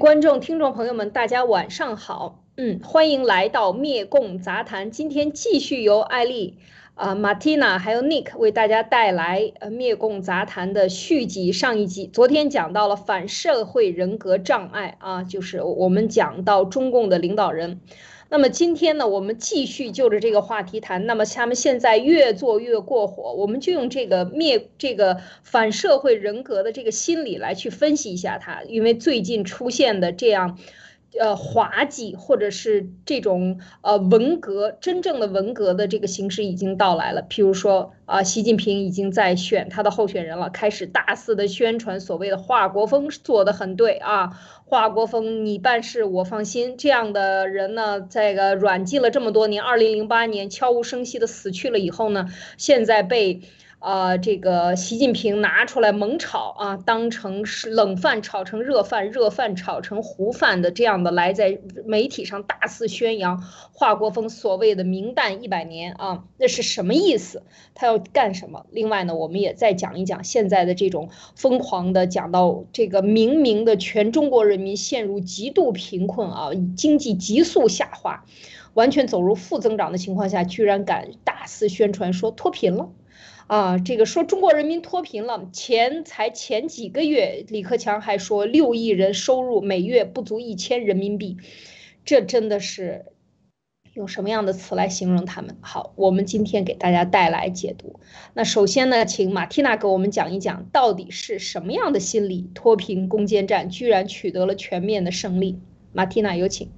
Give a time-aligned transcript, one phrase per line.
[0.00, 2.42] 观众、听众朋友们，大家晚上好。
[2.56, 4.90] 嗯，欢迎来到灭共杂谈。
[4.90, 6.56] 今天继续由艾丽、
[6.94, 11.52] 啊马蒂娜还有 Nick 为大家带来呃灭共杂谈的续集。
[11.52, 17.82] 上一集，昨天讲到了反社会人格障碍啊，就是我们讲到中共的领导人。
[18.30, 21.04] 那么今天呢，我们继续就着这个话题谈。
[21.04, 30.58] 那么他们现在越做越过火，我们就用这个灭这个反社会人格的这个心理来去分析一下他，因为最近出现的这样。
[31.18, 37.26] 呃，滑稽或者是这种呃文革真正的文革的这个形式已经到来了。
[37.28, 44.30] 譬如说啊，习近平已经在选他的候选人了，开始大肆的宣传所谓的华国锋做的很对啊，
[44.64, 46.76] 华国锋你办事我放心。
[46.76, 53.40] 这样的人呢，在个软禁了这么多年，二零零八年悄无声息的死去了以后呢，现在被。
[53.80, 67.42] 啊，这个习近平拿出来猛炒啊，当成是冷饭炒成热饭，热饭炒成糊饭的这样的来在媒体上大肆宣扬华国锋所谓的明旦一百年啊，那是什么意思？
[67.74, 68.66] 他要干什么？
[68.70, 78.26] 另外呢，我们也再讲一讲现在的这种疯狂的讲到这个明明的全中国人民陷入极度贫困啊，经济急速下滑，
[78.74, 82.90] 完全走入负增长的情况下，居然敢大肆宣传说脱贫了。
[83.50, 91.36] 啊，这个说中国人民脱贫了，前才前几个月，李克强还说六亿人收入每月不足一千人民币，
[92.04, 93.06] 这真的是
[93.94, 95.56] 用什么样的词来形容他们？
[95.62, 97.98] 好，我们今天给大家带来解读。
[98.34, 105.58] 那首先呢，请马蒂娜给我们讲一讲，到底是什么样的心理，脱贫攻坚战居然取得了全面的胜利？
[105.92, 106.70] 马蒂娜有请。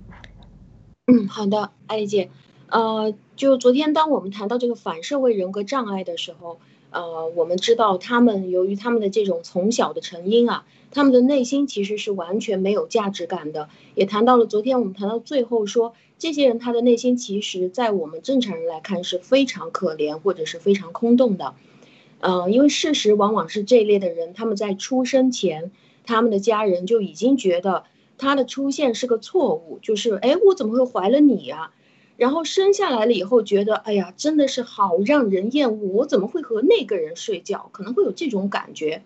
[1.07, 2.31] 嗯，好的，艾丽姐。
[2.71, 3.13] 呃，
[3.43, 6.61] 就昨天，当我们谈到这个反社会人格障碍的时候，
[6.93, 13.69] 呃，我们知道他们由于他们的这种从小的成因啊，他们的内心其实是完全没有价值感的。
[13.97, 21.55] 也谈到了昨天我们谈到最后说，这些人他的内心其实，在我们正常人来看是非常可怜或者是非常空洞的。
[22.21, 25.73] 呃，因为事实往往是这一类的人，他们在出生前，
[26.07, 27.83] 他们的家人就已经觉得
[28.19, 31.73] 他的出现是个错误，就是哎，我怎么会怀了你啊？
[32.23, 37.69] 然后生下来了以后，觉得哎呀，真的是好让人厌恶，我怎么会和那个人睡觉？
[37.73, 39.03] 可能会有这种感觉。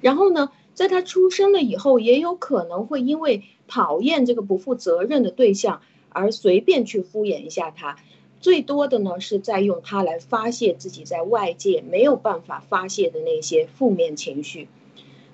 [0.00, 7.94] 然后呢，在他出生了以后，也有可能会因为讨厌这个不负责任的对象而随便去敷衍一下他。
[8.40, 14.66] 最多的呢，是在用他来发泄自己在外界没有办法发泄的那些负面情绪。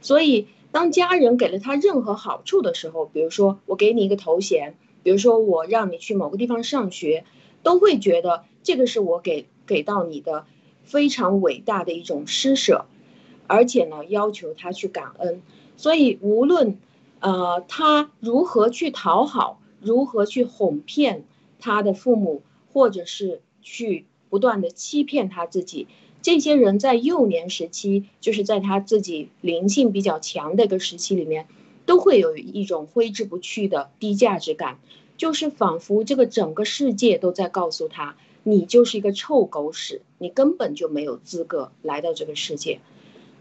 [0.02, 4.74] 所以，当家人给了他任何好处的时候，比如说我给你一个头衔。
[5.04, 7.24] 比如说，我让你去某个地方上学，
[7.62, 10.46] 都会觉得这个是我给给到你的
[10.82, 12.86] 非常伟大的一种施舍，
[13.46, 15.40] 而且呢，要求他去感恩。
[15.76, 16.78] 所以，无论
[17.20, 21.24] 呃他如何去讨好，如何去哄骗
[21.60, 22.42] 他的父母，
[22.72, 25.86] 或者是去不断的欺骗他自己，
[26.22, 31.46] 这些人在幼年时期，就是在他自己灵性比较强的一个时期里面。
[31.86, 34.78] 都会有一种挥之不去的低价值感，
[35.16, 42.80] 就是仿佛这个整个世界都在告诉他，你就是一个臭狗屎，你根本就没有资格来到这个世界。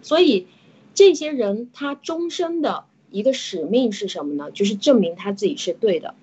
[0.01, 0.47] 所以，
[0.93, 4.51] 这些人他终身的一个使命是什么呢？
[4.51, 6.13] 就是证明他自己是对的，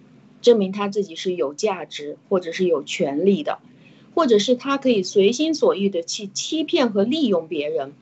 [0.43, 3.59] 证明他自己是有价值或者是有权利的，
[4.15, 7.95] 或者是他可以随心所欲的去欺骗和利用别人，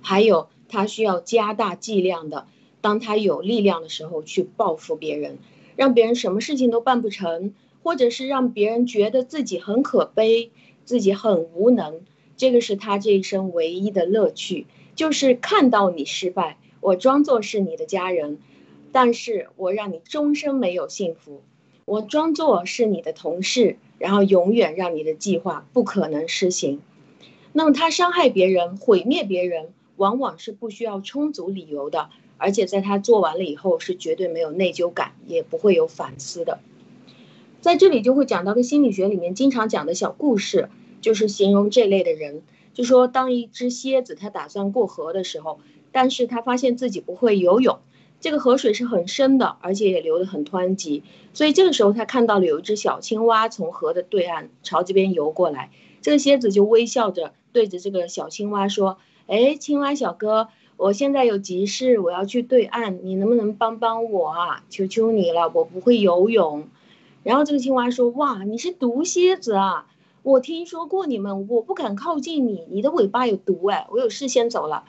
[0.00, 2.46] 还有他需要加大剂量的。
[2.84, 5.38] 当他有力量的时候，去报复别人，
[5.74, 10.50] 让别人什么事情都办不成，或者是让别人觉得自己很可悲，
[10.84, 12.02] 自己很无能，
[12.36, 18.36] 这个是他这一生唯一的乐趣，就是看到你失败，我装作是你的家人，
[18.92, 21.40] 但是我让你终身没有幸福，
[21.86, 26.82] 我装作是你的同事，然后永远让你的计划不可能实行。
[27.54, 32.10] 那么他伤害别人、毁灭别人，往往是不需要充足理由的。
[32.36, 36.58] 而且在他做完了以后，是绝对没有内疚感，也不会有反思的。
[37.60, 40.68] 在这里就会讲到个心理学里面经常讲的小故事，
[41.00, 42.42] 就是形容这类的人，
[42.74, 45.60] 就说当一只蝎子它打算过河的时候，
[45.90, 47.78] 但是他发现自己不会游泳，
[48.20, 51.02] 这个河水是很深的，而且也流得很湍急，
[51.32, 55.70] 所以这个时候他看到了有一只小青蛙从河的对岸朝这边游过来，
[56.02, 64.64] 这个蝎子就微笑着对着这个小青蛙说：“哎，青蛙小哥。”我现在有急事，我要去对岸，你能不能帮帮我啊？
[64.68, 66.68] 求求你了，我不会游泳。
[67.22, 69.86] 然后这个青蛙说：“哇，你是毒蝎子啊！
[70.22, 74.84] 我听说过你们，我不敢靠近你，你的尾巴有毒哎，我有事先走了。”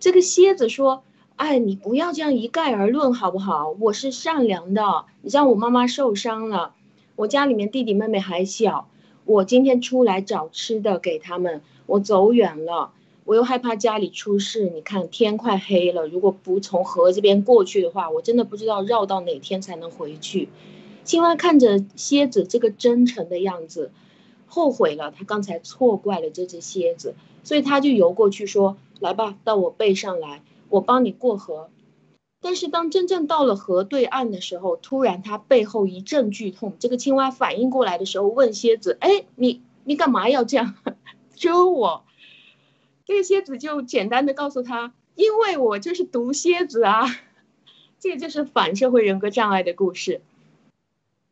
[0.00, 1.04] 这个蝎子说
[1.36, 3.76] ：“哎，你不要这样一概而论好不好？
[3.78, 6.74] 我是善良的，你让我妈妈受伤了，
[7.16, 8.88] 我家里面弟弟妹妹还小，
[9.24, 12.92] 我今天出来找吃的给他们，我走远了，
[13.24, 14.68] 我又害怕家里出事。
[14.70, 20.48] 你看天快黑了，如果不从河这边过去的话，我真的不知道绕到哪天才能回去。
[21.04, 23.90] 青蛙看着蝎子这个真诚的样子，
[24.46, 31.68] 后悔了，他刚才错怪了这只蝎子，所以他就游过去说：“来吧，到我背上来。”我帮你过河，
[32.40, 36.72] 但是当真正到了河对岸的时候，突然他背后一阵剧痛。
[36.80, 40.74] 这个青蛙反应过来的时候，问蝎子：“哎，你你干嘛要这样
[41.36, 42.04] 蛰我？”
[43.06, 47.06] 这个蝎子就简单的告诉他：“因为我就是毒蝎子啊。
[48.00, 50.20] ”这个就是反社会人格障碍的故事。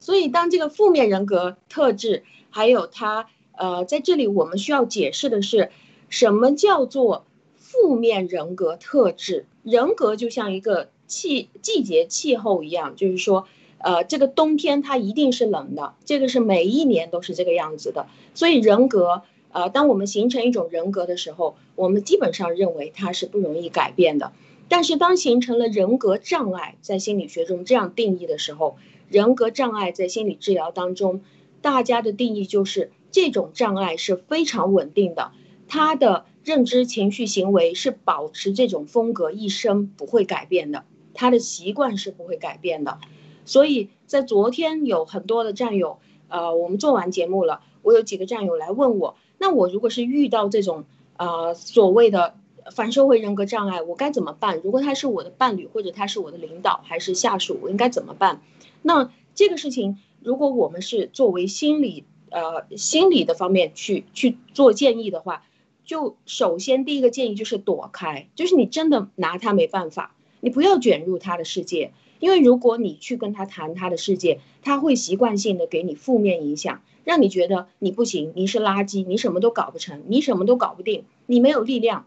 [0.00, 5.70] 所以，当这个负面人格特质，还有他呃，在这里我们需要解释的是，
[6.08, 7.24] 什么叫做？
[7.56, 13.48] 负面人格特质，人格就像一个气季节气候一样，就是说，
[13.78, 18.08] 呃，这个冬天它一定是冷的，这个是每一年都是这个样子的。
[18.34, 19.22] 所以人格，
[19.52, 24.32] 呃，当我们形成一种人格的时候，我们基本上认为它是不容易改变的。
[24.68, 28.76] 但是当形成了人格障碍，在心理学中这样定义的时候，
[29.08, 31.22] 人格障碍在心理治疗当中，
[31.60, 35.30] 大家的定义就是这种障碍是非常稳定的，
[35.68, 36.24] 他的。
[36.44, 40.84] 认知、情绪、行为是保持这种风格一生不会改变的，
[41.14, 42.98] 他的习惯是不会改变的。
[43.44, 50.84] 所以在昨天有很多的战友，呃，我们做完节目了，我有几个战友来问我，那我如果是遇到这种
[51.16, 52.36] 呃所谓的
[52.70, 54.60] 反社会人格障碍，我该怎么办？
[54.62, 58.40] 如果他是我的伴侣，或者他是我的领导还是下属，我应该怎么办？
[58.82, 65.42] 那这个事情，如果我们是作为心理呃心理的方面去去做建议的话。
[65.84, 71.90] 就首先第一个建议就是躲开，就是你真的拿他没办法，你不要卷入他的世界，
[72.20, 82.06] 因为如果你去跟他谈他的世界，他会习惯性的给你负面影响，让你觉得你不行，你是垃圾，你什么都搞不成，你什么都搞不定，你没有力量。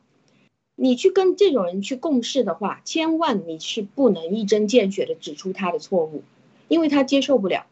[0.75, 6.23] 你去跟这种人去共事的话，千万你是不能一针见血的指出他的错误，
[6.67, 7.65] 因为他接受不了。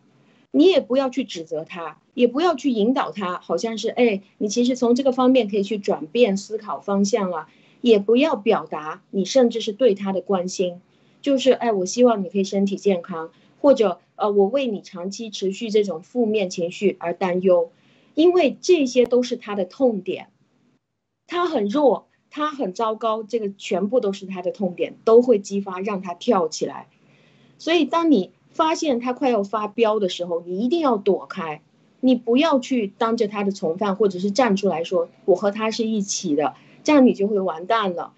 [0.52, 7.50] 你也不要去指责他，也不要去引导他，好像是哎，你其实从这个方面可以去转变思考方向啊。
[7.82, 10.80] 也不要表达你甚至是对他的关心，
[11.22, 13.30] 就是哎，我希望你可以身体健康，
[13.60, 17.72] 或者呃，我为你长期持续这种负面情绪而担忧，
[18.14, 20.30] 因为这些都是他的痛点，
[21.28, 26.88] 他很弱，他很糟糕，这个全部都是他的痛点，都会激发让他跳起来。
[27.58, 28.32] 所以当你。
[28.54, 31.64] 发现他快要发飙的时候，你一定要躲开，
[32.02, 38.14] 你不要去当着他的从犯，或者是站出来说我和他是一起的，这样你就会完蛋了，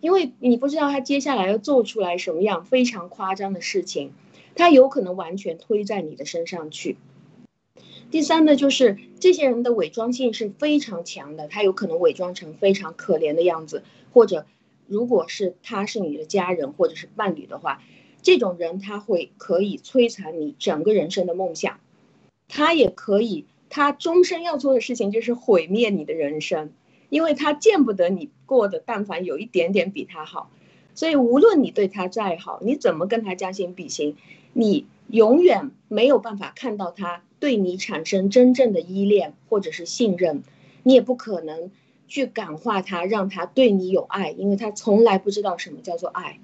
[0.00, 4.10] 因为你不知道他接下来要做出来什么样非常夸张的事情，
[4.56, 6.96] 他有可能完全推在你的身上去。
[8.10, 14.46] 第三呢，就是这些人的伪装性是非常强的，他有可能伪装成非常可怜的样子，或者
[14.88, 17.80] 如果是他是你的家人或者是伴侣的话。
[18.22, 21.78] 这种人他会可以摧残你整个人生的梦想，
[22.48, 26.72] 他也可以，他终身要做的事情就是毁灭你的人生，
[27.08, 30.50] 因为他见不得你过得但凡有一点点比他好，
[30.96, 34.16] 所以无论你对他再好，你怎么跟他将心比心，
[34.56, 40.42] 你永远没有办法看到他对你产生真正的依恋或者是信任，
[40.82, 41.70] 你也不可能
[42.08, 46.38] 去感化他，让他对你有爱，因为他从来不知道什么叫做爱，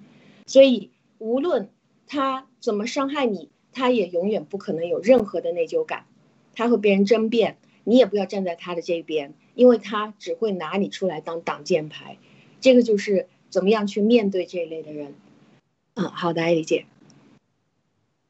[0.46, 0.90] 所以。
[1.24, 1.68] 无论
[2.08, 6.06] 他怎么伤害你，他也永远不可能有任何的内疚感。
[6.52, 12.16] 他和别人争辩，你也不要站在他的这边，因为他只会拿你出来当挡箭牌。
[12.60, 15.14] 这个就是怎么样去面对这一类的人。
[15.94, 16.86] 嗯，好的，艾丽姐。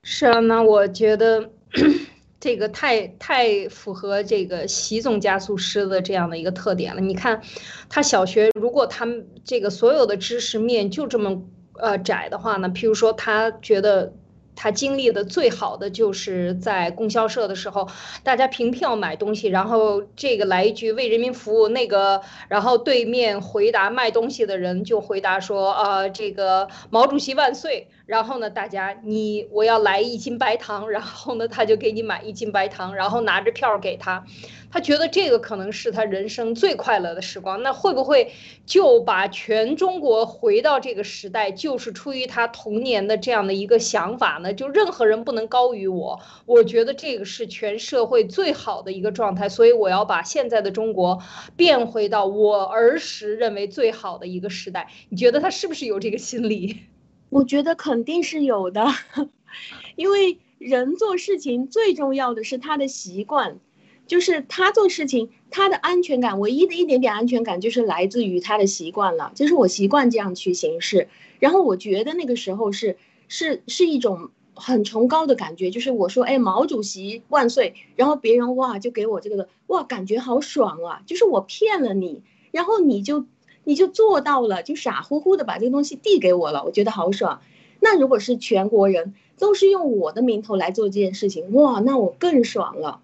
[0.05, 1.51] 是啊，那我觉得
[2.41, 7.01] 这个太太符合这个习总加速师的这样的一个特点了。
[7.01, 7.41] 你看，
[7.89, 11.43] 他小学如果他们这个所有的知识面就这么。
[11.75, 14.13] 呃，窄的话呢，譬如说，他觉得
[14.55, 17.89] 他经历的最好的就是在供销社的时候，
[18.23, 27.89] 大家凭票买东西，然后这个来一句为人民服务，那个，然后对面回答卖东西的人就回答说，呃，这个毛主席万岁。
[28.13, 34.27] 然后呢，大家你我要来一斤白糖， 然后呢，他就给你买一斤白糖，然后拿着票给他，
[34.71, 37.63] 他觉得这个可能是他人生最快乐的时光。
[37.63, 38.31] 那会不会
[38.67, 44.53] 就把全中国回到这个时代，就是出于他童年的这样的一个想法呢？
[44.53, 51.23] 就任何人不能高于我，我觉得这个是全社会最好的一个状态，所以我要把现在的中国
[51.57, 54.91] 变回到我儿时认为最好的一个时代。
[55.09, 56.92] 你觉得他是不是有这个心理？
[57.33, 58.87] 我觉得肯定是有的，
[59.97, 63.59] 因为人做事情最重要的是他的习惯，
[64.07, 71.09] 就是他做事情他的安全感，唯一的一点点安全感就是来自于他的习惯了，就是我习惯这样去行事。
[71.39, 72.99] 然后我觉得那个时候是
[73.29, 83.25] 是是一种很崇高的感觉，就是我说哎毛主席万岁，然后别人哇就给我这个哇感觉好爽啊，就是我骗了你，然后你就。
[83.65, 87.41] 你就做到了，就傻乎乎的把这个东西递给我了，我觉得好爽。
[87.81, 93.01] 那如果是全国人都是用我的名头来做这件事情，哇，那我更爽了。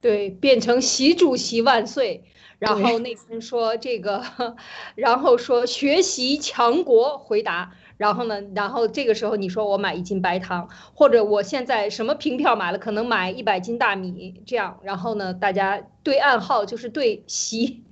[0.00, 2.24] 对，变成习主席万岁，
[2.58, 4.22] 然后那天说这个，
[4.94, 17.82] 然后说学习强国回答，然后呢，然后这个时候你说我买一斤白糖，或者我现在什么凭票买了，可能买一百斤大米这样，然后呢，大家对暗号就是对习。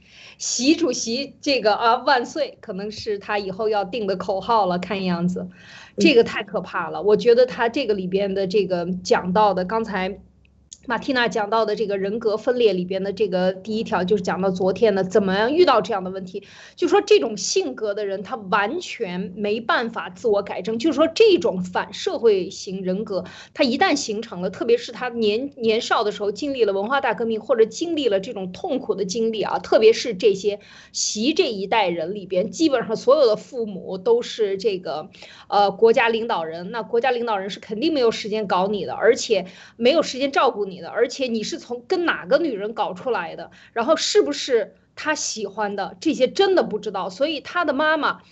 [0.42, 4.76] 习主席这个啊万岁，可能是他以后要定的口号了。
[4.80, 5.48] 看样子，
[5.98, 7.00] 这个太可怕了。
[7.00, 10.18] 我觉得他这个里边的这个讲到的，刚才。
[10.84, 16.42] 马蒂娜讲到的这个人格分裂里边的这个第一条，就是讲到昨天的怎么样遇到这样的问题，
[16.74, 23.24] 就说这种性格的人他完全没办法自我改正，就是说这种反社会型人格，
[23.54, 30.58] 他一旦形成了，特别是他年年少的时候经历了文化大革命或者经历了这种痛苦的经历啊，特别是这些
[30.90, 35.10] 习这一代人里边，基本上所有的父母都是这个
[35.46, 39.46] 呃国家领导人，那国家领导人是肯定没有时间搞你的，而且
[39.76, 40.71] 没有时间照顾你。
[40.72, 47.10] 你的，而且你是从跟哪个女人搞出来的，然后是不是他喜欢的，这些真的不知道。
[47.10, 48.22] 所以他的妈妈，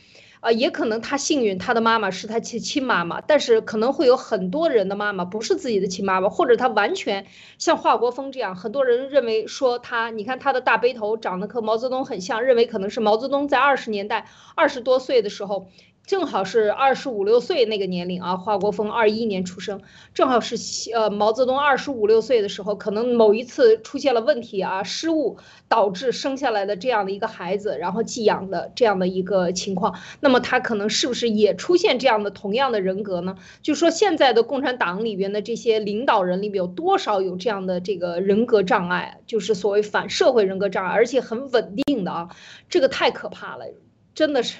[0.40, 7.26] 啊，也可能他幸运，他的妈妈是他亲亲妈妈，但是可能会有很多人的妈妈不是自己的亲妈妈，或者他完全
[7.58, 15.68] 像华国锋这样，很多人认为说他，你看他的大背头长得和毛泽东很像，认为可能是毛泽东在二十年代二十多岁的时候。
[16.06, 19.80] 正好是二十五六岁那个年龄啊，华国锋二一年出生，
[20.12, 20.56] 正好是
[20.92, 25.38] 呃毛泽东二十五六岁的时候，可能某一次出现了问题啊，失误
[25.68, 33.36] 导致生下来的这样的一个孩子，然后寄养的这样的一个情况，那么他可能是不是也出现这样的同样的人格呢？
[33.62, 42.28] 就说现在的共产党里边的这些领导人里面有多少有这样的这个人格障碍，就是所谓反社会人格障碍，而且很稳定的啊，
[42.68, 43.66] 这个太可怕了，
[44.12, 44.56] 真的是。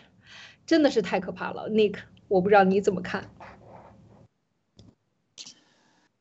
[0.71, 1.97] 真的是太可怕了，Nick，
[2.29, 3.29] 我不知道你怎么看。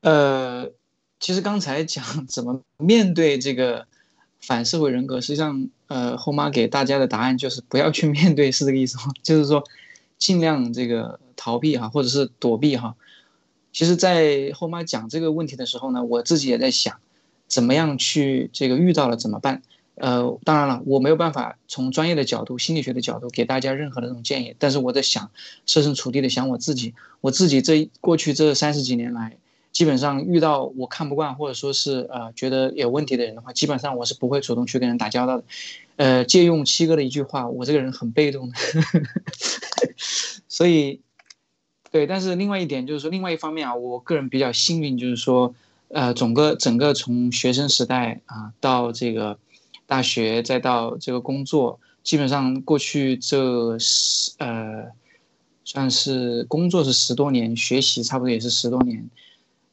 [0.02, 0.72] 呃，
[1.20, 3.86] 其实刚才讲 怎么面对这个
[4.42, 9.14] 反社会人格，实际上，呃，后妈给大家的答案就是不要去面对，是这个意思吗？
[9.22, 9.64] 就是说，
[10.18, 12.96] 尽量这个逃避哈，或者是躲避哈。
[13.72, 16.98] 其实，在后妈讲这个问题的时候呢，我自己也在想，
[17.46, 19.62] 怎么样去这个遇到了怎么办。
[20.00, 24.56] 呃，当然了，我没有办法从专业的角度、心理学的角度给大家任何的这种建议。
[24.58, 25.30] 但是我在想，
[25.66, 29.36] 设身处地的想我自己，我自己这过去这三十几年来，
[29.74, 35.44] 基本上遇到我看不惯或者说是呃觉得有问题的人的话，基本上我是不会主动去跟人打交道的。
[35.98, 38.56] 呃，借用七哥的一句话，我这个人很被动的。
[40.48, 41.02] 所以，
[41.92, 45.54] 对，但是另外一点就是说，另外一方面啊，我个人比较幸运，就是说，
[45.90, 49.38] 呃，整个整个从学生时代啊到这个。
[49.90, 54.86] 大学再到这个工作，基本上过去这十呃，
[55.66, 59.10] 算是工作是十多年，学习差不多也是十多年，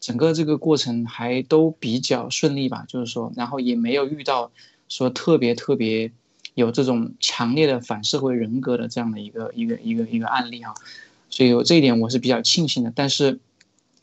[0.00, 2.86] 整个这个过程还都比较顺利吧。
[2.88, 4.50] 就是说，然后也没有遇到
[4.88, 6.10] 说特别特别
[6.54, 10.72] 有这种强烈的反社会人格的这样的一个一个一个一个案例啊，
[11.28, 12.90] 所以这一点我是比较庆幸的。
[12.96, 13.38] 但是，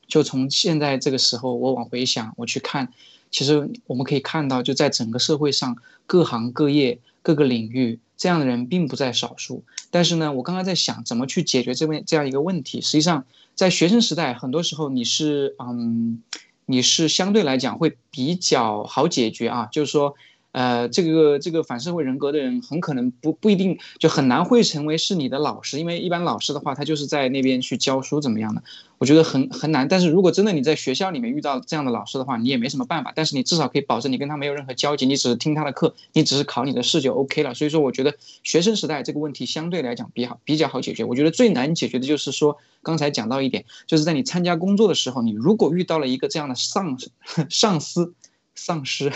[0.05, 2.93] 就从现在这个时候我往回想，我去看。
[3.34, 5.75] 其实我们可以看到，就在整个社会上，
[6.06, 9.63] 各行各业、各个领域，这样的人并不在少数。
[9.90, 12.80] 但是呢，我刚刚在想怎么去解决这边这样一个问题。
[12.80, 13.25] 实际上，
[13.56, 16.22] 在学生时代，很多时候你是嗯，
[16.68, 19.68] 你是相对来讲会比较好解决啊。
[19.72, 20.13] 就是说，
[20.53, 28.62] 呃，这个这个反社会人格的人很可能不不一定就很难会成为是你的老师，因为一般老师的话，他就是在那边去教书怎么样的，
[29.00, 29.88] 我觉得很很难。
[29.88, 33.12] 但是如果真的你在学校里面遇到这样的老师的话，你也没什么办法。
[33.15, 37.55] 但是你至少可以保证你跟他没有任何交集，你只是听他的课，你只是考你的试就 OK 了。
[37.55, 41.03] 所以说，我觉得学生时代这个问题相对来讲比好比较好解决。
[41.03, 46.95] 我觉得最难解决的就是说，刚才讲到一点，就是在你参加工作的时候，你如果遇到了一个这样的上
[47.50, 48.13] 上司、
[48.53, 49.12] 上司、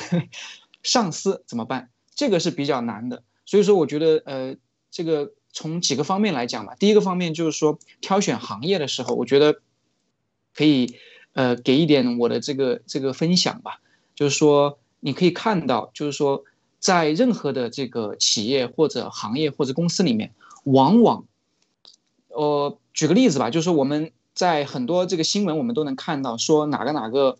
[0.87, 1.89] 上司怎么办？
[2.15, 4.55] 这个是比较难的，所以说我觉得，呃，
[4.89, 6.75] 这个从几个方面来讲吧。
[6.79, 9.59] 第一个方面就是说，挑选行业的时候，我觉得
[10.55, 10.95] 可以，
[11.33, 13.81] 呃，给一点我的这个这个分享吧。
[14.15, 16.45] 就是说，你可以看到，就是说，
[16.79, 21.25] 在任何的这个企业或者行业或者公司里面，往往，
[22.29, 27.37] 呃，举个例子吧，就是说我们在很多这个新闻我们都能看到，说哪个哪个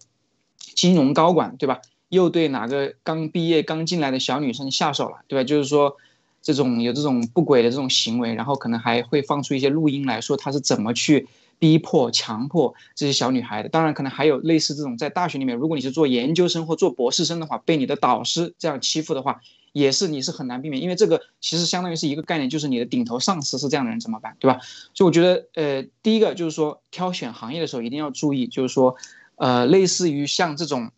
[0.76, 1.82] 金融高管，对吧？
[2.10, 5.44] 又对哪个刚毕业刚进来的小女生下手了，对吧？
[5.44, 5.98] 就是说，
[6.42, 11.28] 这种有这种不轨的这种行为，然后可能还会放出一些录音来说他是怎么去
[11.60, 13.68] 逼迫、强迫这些小女孩的。
[13.68, 19.42] 当然，可能还有类似这种在大学里面，如果你是做研究生或做博士生的话，被你的导师这样欺负的话，
[19.74, 24.60] 也是你是很难避免，因为这个其实相当于是一个概念，就是你的顶头上司是这样的人怎么办，对吧？
[24.94, 28.96] 所以我觉得，呃，第一个就是说挑选行业的时候一定要注意，就是说，
[29.36, 30.92] 呃，类似于像这种。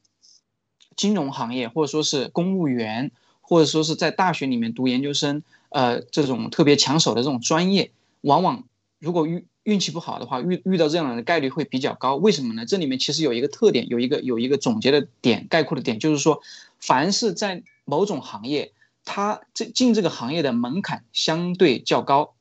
[0.99, 8.65] 金融行业，或者说是公务员，或者说是在大学里面读研究生，呃，这种特别抢手的这种专业，往往
[8.99, 12.17] 如果运运气不好的话，遇遇到这样的概率会比较高。
[12.17, 12.65] 为什么呢？
[12.65, 16.41] 这里面其实有一个特点，有一个有一个总结的点，概括的点，就是说，
[16.81, 18.73] 凡是在某种行业，
[19.05, 22.33] 它这进这个行业的门槛相对较高，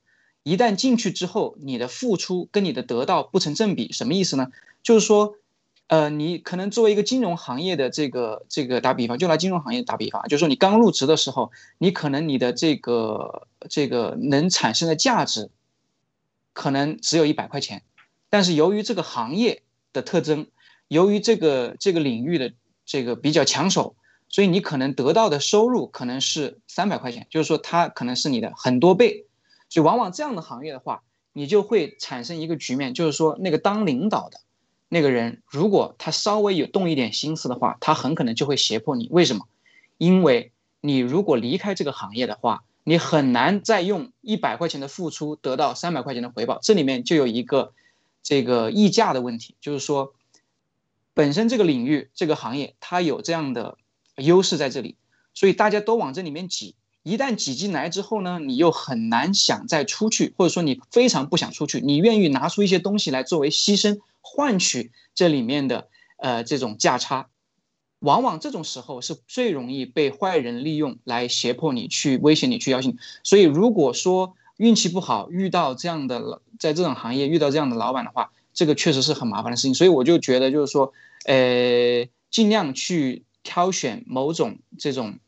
[0.43, 3.93] 一旦进去之后，你的付出跟你的得到不成正比。
[3.93, 4.49] 什么意思呢？
[4.83, 5.37] 就是说。
[5.89, 15.51] 呃，你可能作为一个金融行业的这个这个打比方，就拿金融行业打比方，就是说你刚入职的时候，你可能你的这个这个能产生的价值，
[16.53, 17.85] 可能只有一百块钱，
[18.29, 19.63] 但是由于这个行业
[19.95, 20.49] 的特征，
[20.89, 22.53] 由于这个这个领域的
[22.85, 23.97] 这个比较抢手，
[24.29, 29.25] 所以你可能得到的收入可能是三百块钱，就是说它可能是你的很多倍，
[29.71, 31.03] 所以往往这样的行业的话，
[31.33, 34.41] 你就会产生一个局面，就是说那个当领导的。
[34.89, 39.09] 那个人如果他稍微有动一点心思的话，他很可能就会胁迫你。
[39.11, 39.47] 为什么？
[39.99, 46.59] 因为你如果离开这个行业的话，你很难再用一百块钱的付出得到三百块钱的回报。
[46.63, 47.73] 这里面就有一个
[48.23, 50.15] 这个溢价的问题，就是说，
[51.13, 53.77] 本身这个领域这个行业它有这样的
[54.17, 54.97] 优势在这里，
[55.35, 56.75] 所以大家都往这里面挤。
[57.03, 63.99] 一旦挤进来之后呢，你又很难想再出去，或者说你非常不想出去，你愿意拿出一些东西来作为牺牲。
[64.35, 67.29] 换取这里面的呃这种价差，
[68.01, 72.97] 往往这种时候是最容易被坏人利用来胁迫你去威胁你去要求你。
[73.25, 79.75] 所以如果说运气不好遇到这样的在这种行业遇到这样的老板的话，这个确实是很麻烦的事情。
[79.75, 80.93] 所以我就觉得就是说，
[81.25, 85.19] 呃，尽量去挑选某种这种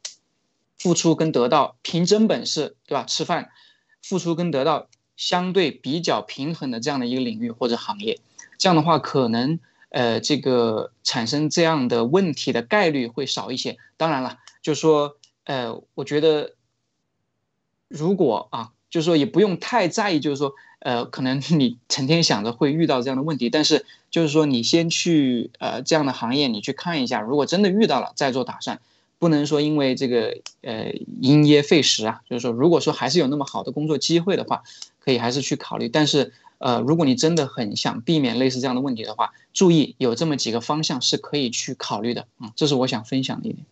[0.78, 3.04] 付出跟得到凭真本事，对吧？
[3.04, 3.50] 吃饭
[4.02, 8.18] 付出跟得到相对比较平衡的这样的一个领域或者行业。
[8.61, 13.79] 这样的话，可能呃，这个产生这样的问题的概率会少一些。
[13.96, 16.53] 当然了，就说，呃，我觉得，
[17.88, 28.79] 如果啊，就是说也不用太在意，就是说，呃，可能你成天想着会遇到这样的问题，但是就是说，你先去呃这样的行业，你去看一下，如果真的遇到了，再做打算，
[29.18, 30.92] 不能说因为这个呃
[31.23, 32.20] 因噎废食啊。
[32.29, 34.64] 就是说，如果说还是有那么好的工作机会的话，
[34.99, 36.35] 可以还是去考虑，但是。
[36.61, 43.66] 呃，如果你真的很想避免类似这样的问题的话，注意有这么几个方向是可以去考虑的啊，这是我想分享的一点。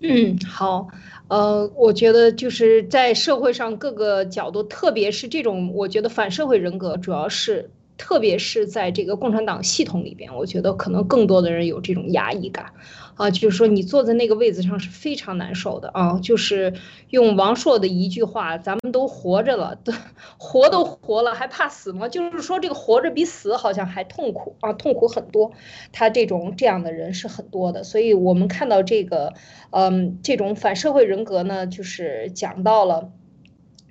[0.00, 0.88] 嗯，好，
[1.28, 7.70] 呃，我觉得就是在社会上各个角度，特别是这种，我觉得反社会人格主要是。
[7.98, 12.72] 特别是在这个共产党系统里边，我觉得可能更多的人有这种压抑感，
[13.14, 16.18] 啊，就是说你坐在那个位子上是非常难受的啊。
[16.20, 16.74] 就是
[17.08, 19.92] 用王朔的一句话：“咱们都活着了，都
[20.36, 25.52] 活都活了，还怕死吗？”就是说这个活着比死好像还痛苦啊，痛苦很多。
[25.92, 29.32] 他这种这样的人是很多的，所以我们看到这个，
[29.70, 33.10] 嗯，这种反社会人格呢，就是讲到了，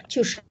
[0.08, 0.42] 就是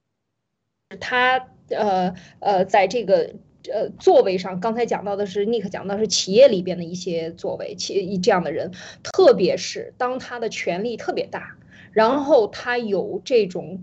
[0.99, 1.47] 他。
[1.70, 3.35] 呃呃，在这个
[3.72, 8.72] 呃座位上，刚才讲到的是尼克讲到是企业里边的一些座位，企这样的人，
[9.03, 11.57] 特别是当他的权力特别大，
[11.92, 13.83] 然后他有这种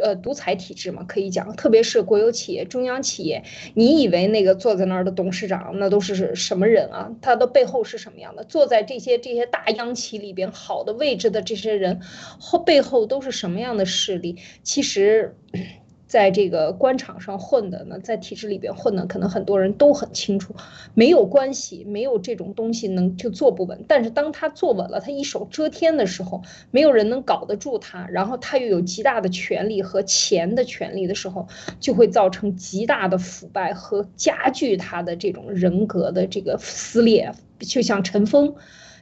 [0.00, 7.12] 呃独裁体制嘛，可以讲，特别是国有企业、中央企业，你以为那个坐在那儿的董事长那都是什么人啊？
[7.20, 8.44] 他的背后是什么样的？
[8.44, 12.00] 坐在这些这些大央企里边好的位置的这些人
[12.38, 14.36] 后背后都是什么样的势力？
[14.62, 15.36] 其实。
[16.08, 20.54] 在这个官场上混的呢，在体制里边混的，可能很多人都很清楚，
[20.94, 23.84] 没有关系，没有这种东西能就坐不稳。
[23.86, 28.08] 但是当他坐稳了，他一手遮天的时候，没有人能搞得住他。
[28.08, 31.46] 然后他又有极大的权力和钱的权利的时候，
[31.78, 38.54] 就会造成极大的腐败和加剧他的这种人格的这个撕裂，就像陈峰。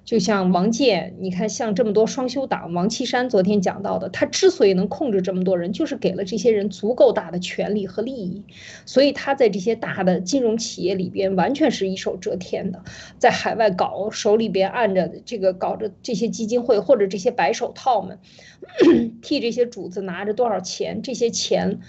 [0.06, 8.44] 就像王健，你看，像这么多双休党，王岐山昨天讲到的，他之所以能控制这么多人，就是给了这些人足够大的权利和利益，
[8.84, 12.84] 所以他在这些大的金融企业里边完全是一手遮天的，
[13.18, 18.20] 在海外搞，手里边按着这个搞着这些基金会或者这些白手套们，
[19.20, 21.80] 替这些主子拿着多少钱，这些钱。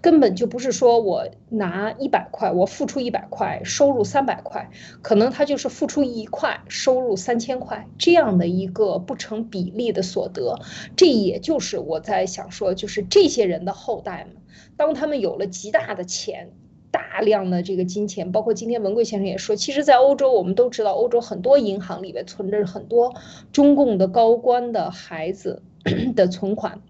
[0.00, 4.70] 根本就不是说我拿一百块，我付出一百块，收入三百块，
[5.00, 10.58] 可能他就是付出一块，收入三千块这样的一个不成比例的所得。
[10.96, 14.36] 这也就是我在想说，就是这些人的后代们，
[14.76, 16.50] 当他们有了极大的钱，
[16.90, 23.14] 大量的这个金钱，包括今天文贵先生也说，其实，在欧洲我们都知道，欧洲很多银行里面存着很多
[23.52, 25.62] 中共的高官的孩子
[26.16, 26.80] 的存款。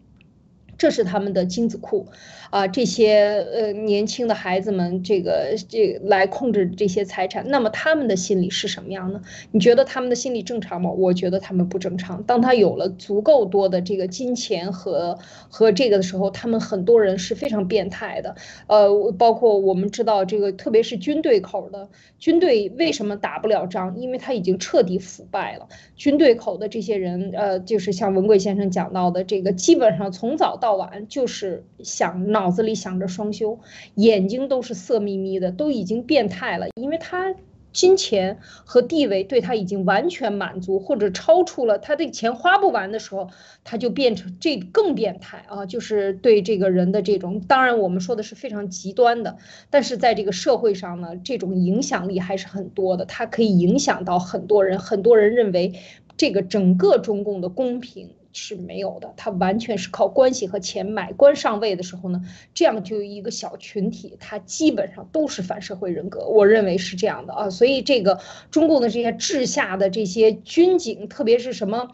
[0.79, 2.07] 这是他们的精子库，
[2.51, 9.23] 啊，这些呃年轻的孩子们，这个这来控制这些财产，那么他们的心理是什么样呢？
[9.53, 10.91] 你觉得他们的心理正常吗？
[10.91, 12.23] 我觉得他们不正常。
[12.25, 18.37] 当他有了足够多的这个金钱和和这个的时候，他们很多人是非常变态的。
[18.67, 23.97] 呃，包括我们知道这个，特别是军队口的军队为什么打不了仗？
[23.99, 25.69] 因为他已经彻底腐败了。
[25.97, 33.61] 军队口的这些人，呃，就是像文贵先生讲到的，这个基本上从早到到晚就是想脑子里想着双休，
[33.95, 36.67] 眼睛都是色眯眯的，都已经变态了。
[36.75, 37.37] 因为他
[37.73, 43.31] 金钱和地位对他已经完全满足，或者超出了他的钱花不完的时候，
[43.63, 45.67] 他就变成这更变态啊！
[45.67, 49.37] 就是对这个人的这种，当然我们说的是非常极端的，
[49.71, 54.81] 但是在这个社会上呢，这种影响力还是很多的，它可以影响到很多人。
[54.81, 55.75] 很多人认为
[56.17, 58.16] 这个整个中共的公平。
[58.37, 62.21] 是没有的，他完全是靠关系和钱买官上位的时候呢，
[62.53, 68.21] 这样就一个小群体，他基本上都是反社会人格，我认为是这样的啊，所以这个
[68.51, 71.89] 中共的这些治下的这些军警，特别是什么。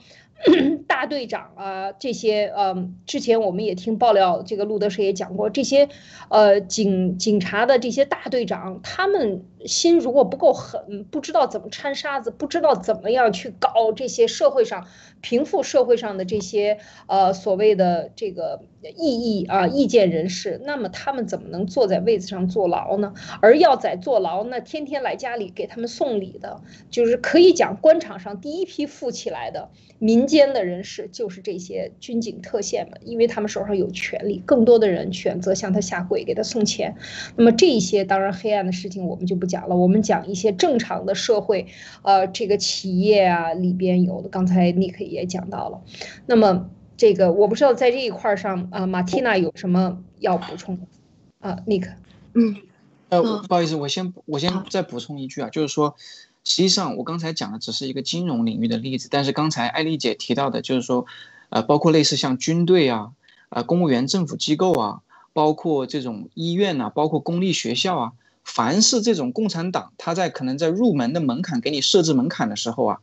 [0.88, 5.88] 大队长啊，这些呃，之前我们也听爆料，这个路德社也讲过，这些
[6.30, 14.88] 呃警警察的这些大队长，他们心如果不够狠，不知道怎么掺沙子，不知道怎么样去搞这些社会上
[15.20, 18.62] 平复社会上的这些呃所谓的这个
[18.96, 23.14] 异议啊意见人士，那么他们怎么能坐在位子上坐牢呢？
[23.40, 30.22] 而要在坐牢，那天天来家里给他们送礼的，就是可以讲官场上第一批富起来的民。
[30.32, 36.94] 间的人士就是这些军警特线们，因为他们手上有权力，更多的人选择向他下跪，给他送钱。
[37.36, 41.66] 那么这些当然黑暗的事情我们就不讲了，我们讲一些正常的社会，
[42.02, 44.28] 呃，这个企业啊里边有的。
[44.28, 45.80] 刚才尼克也讲到了。
[46.26, 50.82] 那么这个我不知道在这一块上啊，马蒂娜有什么要补充的
[51.40, 51.58] 啊？
[51.66, 51.90] 尼克，
[52.34, 52.56] 嗯，
[53.10, 55.94] 呃，不好意思，我先我先再补充一句啊，就是说。
[56.44, 61.06] 实际上，我刚才讲的只是一个金融领域的例子，但是刚才艾丽姐提到的，就是说，
[61.50, 63.12] 呃，包括类似像军队啊、
[63.48, 68.12] 啊公务员、政府机构啊，包括这种医院呐，包括公立学校啊，
[68.44, 72.98] 凡是这种共产党，他在可能在入门的门槛给你设置门槛的时候啊，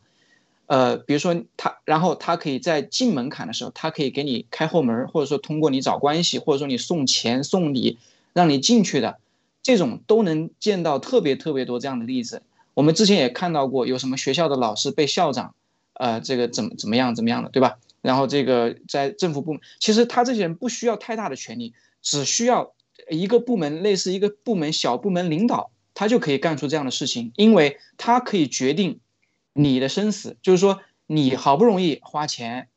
[0.66, 7.98] 呃，比如说他，然后他可以在进门槛的时候，他可以给你开后门，或者说通过你找关系，或者说你送钱送礼
[8.32, 9.18] 让你进去的，
[9.62, 12.42] 这种都能见到特别特别多这样的例子。
[12.74, 15.54] 我们之前也看到过，有什么学校的老师被校长，
[15.94, 17.78] 呃，这个怎么怎么样怎么样的，对吧？
[18.00, 22.72] 然后这个在政府部门，其实他这些人不需要太大的权利，只需要
[23.10, 29.00] 一个部门，类似一个部门小部门领导，他就可以干出这样的事情，因为他可以决定
[29.52, 30.36] 你的生死。
[30.40, 32.68] 就是说，你好不容易花钱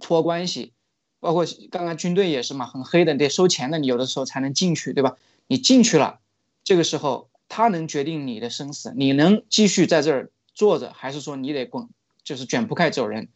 [0.00, 0.72] 托关系，
[1.20, 5.16] 包括刚刚军队也是嘛，很黑的，得收钱的，你有的时候才能进去，对吧？
[5.46, 6.20] 你进去了，
[6.64, 7.28] 这个时候。
[7.50, 11.88] 他能决定你的生死，你能继续在这儿坐着，还是说你得滚，
[12.22, 13.28] 就是卷铺盖走人？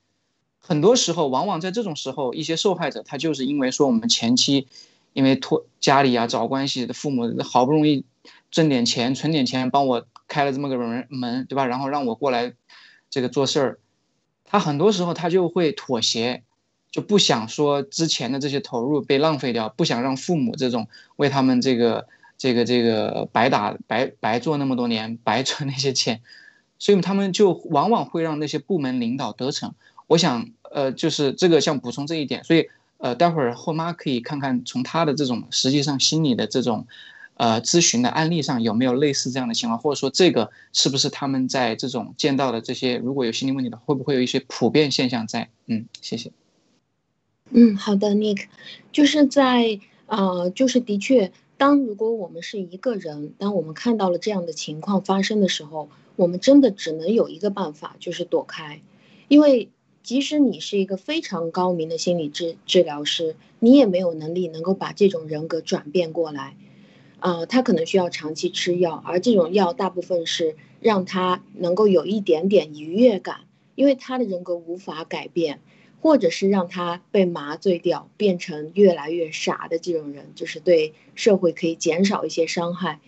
[0.59, 4.69] 很多时候，往往在这种时候，一些受害者他就是因为说我们前期
[5.13, 8.05] 因为托家里啊找关系的父母好不容易
[8.51, 11.67] 挣点钱存点钱帮我开了这么个门门，对吧？
[11.67, 12.53] 然后让我过来
[13.11, 13.79] 这个做事儿，
[14.45, 16.43] 他很多时候他就会妥协，
[16.91, 22.07] 就不想说之前的这些投入被浪费掉，不想让父母这种为他们这个
[22.39, 26.23] 这个这个白打白白做那么多年，白存那些钱，
[26.79, 29.75] 所以他们就往往会让那些部门领导得逞。
[30.07, 32.69] 我想，呃，就是这个想补充这一点，所以
[33.03, 36.87] 呃，待会儿后妈可以看看从他的这种实际上心理的这种。
[37.35, 45.49] 呃，咨询的案例上有没有类似这样的情况，或者说这个是不是他们在这种见到的这些如果有心理问题的，会不会有一些普遍现象在？
[45.67, 46.31] 嗯，谢谢。
[47.51, 48.45] 嗯，好的，Nick，
[48.93, 58.83] 就是在呃，就是的确，当如果我们是一个人，当我们看到了这样的情况发生的时候，我们真的只能有一个办法，就是躲开，
[59.27, 59.71] 因为
[60.03, 66.57] 即使你是一个非常高明的心理治治疗师，你也没有能力能够把这种人格转变过来。
[67.21, 73.43] 啊，他可能需要长期吃药，而这种药大部分是让他能够有一点点愉悦感，
[73.77, 75.61] 因为他的人格无法改变，
[76.01, 82.99] 或者是让他被麻醉掉，变成越来越傻的这种人，就是对社会可以减少一些伤害，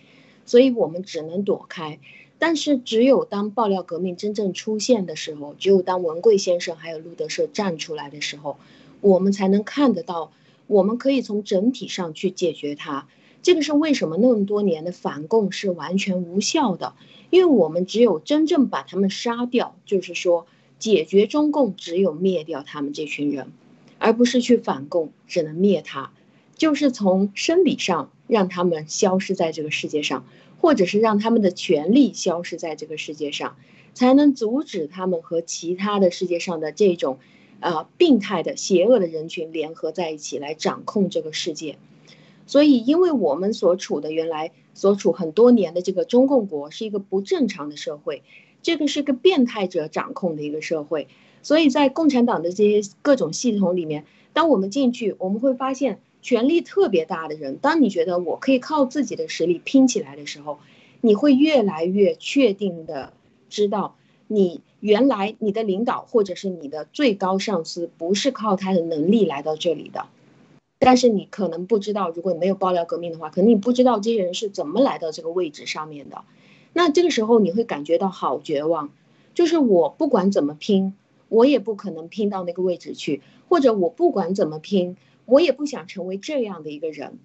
[0.45, 1.99] 所以我们只能躲开。
[2.37, 8.57] 但是只有当爆料革命真正出现的时候，只有当文贵先生还有路德社站出来的时候，
[9.01, 10.31] 我们才能看得到，
[10.67, 13.07] 我们可以从整体上去解决它。
[13.41, 16.93] 这个是为什么那么多年的反共是完全无效的？
[17.29, 20.47] 因为我们只有真正把他们杀掉，就是说
[20.79, 23.51] 解决中共，只有灭掉他们这群人，
[23.99, 26.11] 而不是去反共，只能灭他，
[26.55, 30.25] 就是从生理上让他们消失在这个世界上，
[30.65, 33.55] 或者是让他们的权利消失在这个世界上，
[33.93, 37.19] 才能阻止他们和其他的世界上的这种，
[37.59, 41.77] 呃，病态的、邪恶的人群联合在一起来掌控这个世界。
[42.47, 48.23] 所以，因为我们所处的原来所处很多年的这个中共国是一个不正常的社会，
[48.63, 51.07] 这个是个变态者掌控的一个社会，
[51.43, 60.57] 所以在共产党的这些各种系统里面，当我们进去，我们会发现权力特别大的人，当你觉得我可以靠自己的实力拼起来的时候，
[60.99, 63.13] 你会越来越确定的
[63.47, 70.07] 知道，你原来你的领导或者是你的最高上司不是靠他的能力来到这里的。
[70.79, 76.23] 但是你可能不知道，如果你没有爆料革命的话，可能你不知道这些人是怎么来到这个位置上面的。
[76.73, 78.89] 那这个时候你会感觉到好绝望，
[79.35, 80.95] 就是我不管怎么拼，
[81.29, 87.19] 我也不可能拼到那个位置去，或者我不管怎么拼，我也不想成为这样的一个人，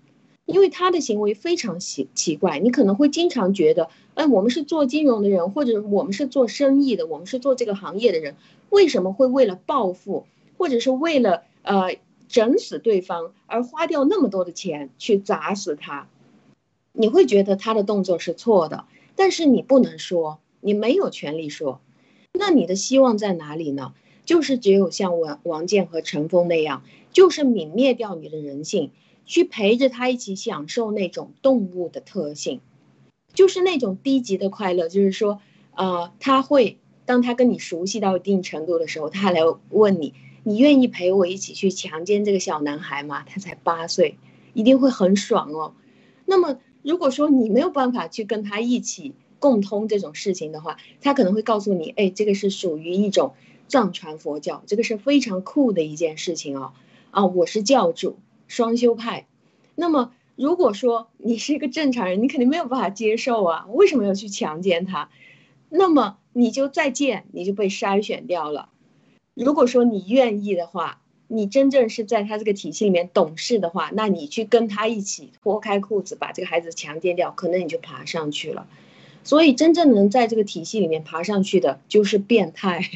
[0.46, 2.58] 因为他的行为非常奇奇怪。
[2.58, 8.36] 你可能会经常觉得，哎，我们是做金融的人，或者我们是做生意的，我们是做这个行业的人，
[8.68, 10.26] 为什么会为了暴富，
[10.58, 11.96] 或者是为了呃？
[12.32, 16.06] 整死对方，而花掉那么多的钱去砸死他，
[16.92, 18.84] 你会觉得他的动作是错的，
[19.16, 21.80] 但是你不能说，你没有权利说。
[22.32, 23.94] 那你的希望在哪里呢？
[24.30, 28.92] 就是只有像王王健和陈峰那样，就是泯灭掉你的人性，
[29.26, 32.60] 去陪着他一起享受那种动物的特性，
[33.34, 34.88] 就是那种低级的快乐。
[34.88, 35.40] 就是说，
[35.74, 39.40] 呃，他会当他跟你熟悉到一定程度的时候，他来
[39.70, 40.14] 问你。
[40.44, 43.24] 你愿意陪我一起去强奸这个小男孩吗？
[43.26, 44.16] 他才八岁，
[44.54, 45.74] 一定会很爽哦。
[46.24, 53.34] 那么，如果说你没有办法去跟他一起共通这种事情的话，他可能会告诉你：哎，这个是属于一种
[53.70, 56.72] 藏传佛教，这个是非常酷的一件事情哦。
[57.10, 59.26] 啊，我是教主，双修派。
[59.74, 63.66] 那么，如果说你是一个正常人，你肯定没有办法接受啊。
[63.70, 65.08] 为什么要去强奸他？
[65.70, 68.68] 那么你就再见，你就被筛选掉了。
[69.34, 78.66] 如果说你愿意的话，你真正是在他这个体系里面懂事的话，那你去跟他一起脱开裤子把这个孩子强奸掉，可能你就爬上去了。
[79.22, 82.90] 所以真正能在这个体系里面爬上去的，就是变态。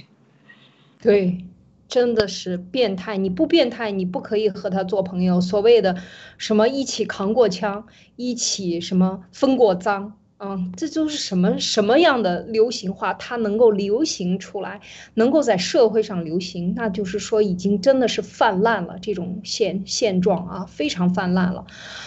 [1.04, 1.44] 对，
[1.86, 3.18] 真的是变态。
[3.18, 5.38] 你不变态，你不可以和他做朋友。
[5.38, 5.98] 所谓的
[6.38, 7.86] 什么一起扛过枪，
[8.16, 10.18] 一起什么分过赃。
[10.38, 14.80] 嗯，这就是什么什么样的流行话，它能够流行出来，
[15.14, 21.64] 能够在社会上流行，那就是说已经真的是泛滥了这种现现状啊，非常泛滥了。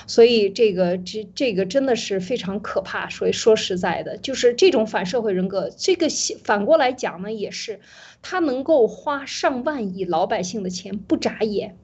[0.08, 3.10] 所以这个这这个真的是非常可怕。
[3.10, 6.08] 所以说实在的，就是这种反社会人格，这个
[6.44, 7.80] 反过来讲呢，也是
[8.22, 11.78] 他能够花上万亿老百姓的钱不眨眼。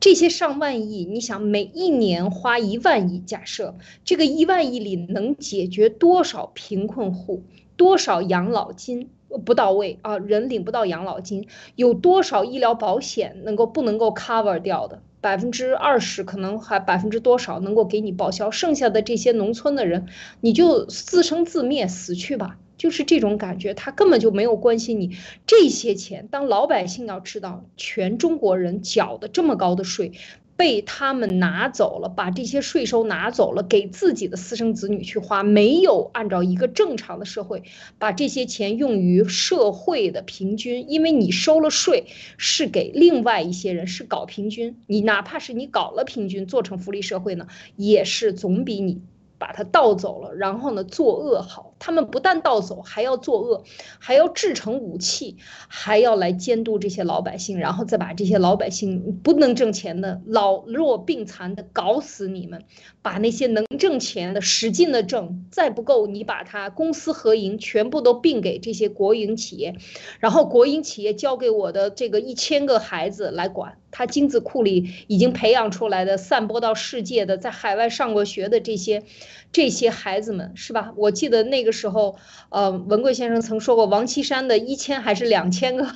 [0.00, 7.42] 这些上万亿，你想每一年花一万亿，假设这个一万亿里能解决多少贫困户，
[7.76, 9.10] 多少养老金
[9.44, 15.02] 不到位啊，人领不到养老金，有多少医疗保险能够不能够 cover 掉的？
[15.20, 18.50] 百分之二十可能还百分之多少能够给你报销？
[18.50, 20.06] 剩下的这些农村的人，
[20.42, 26.28] 你就自生自灭死去吧，就是这种感觉，他根本就没有关心你这些钱。
[26.30, 30.12] 当老百姓要知道，全中国人缴的这么高的税。
[30.56, 37.64] 被他们拿走了，把这些税收拿走了，给自己的私生子女去花，没有按照一个正常的社会
[37.98, 42.04] 把这些钱用于社会的平均，因为你收了税
[42.38, 49.02] 是给另外一些人，是搞平均，你哪怕是你搞了平均，做成福利社会呢，也是总比你。
[49.36, 51.73] 把它盗走了，然后呢，作恶好。
[51.84, 53.62] 他们不但盗走，还要作恶，
[53.98, 55.36] 还要制成武器，
[55.68, 62.64] 还要来监督这些老百姓，然后再把这些老百姓不能挣钱的、老弱病残的搞死你们，
[63.02, 69.74] 把那些能挣钱的使劲的挣，再不够你把它公私合营全部都并给这些国营企业，
[70.20, 73.76] 然后国营企业交给我的这个一千个孩子来管。
[73.96, 79.04] 他精子库里已经培养出来的、散播到世界的、在海外上过学的这些
[79.52, 80.92] 这些孩子们，是吧？
[80.96, 82.16] 我记得那个时候，
[82.48, 85.86] 呃，文贵先生曾说过，王岐山的一千还是两千个、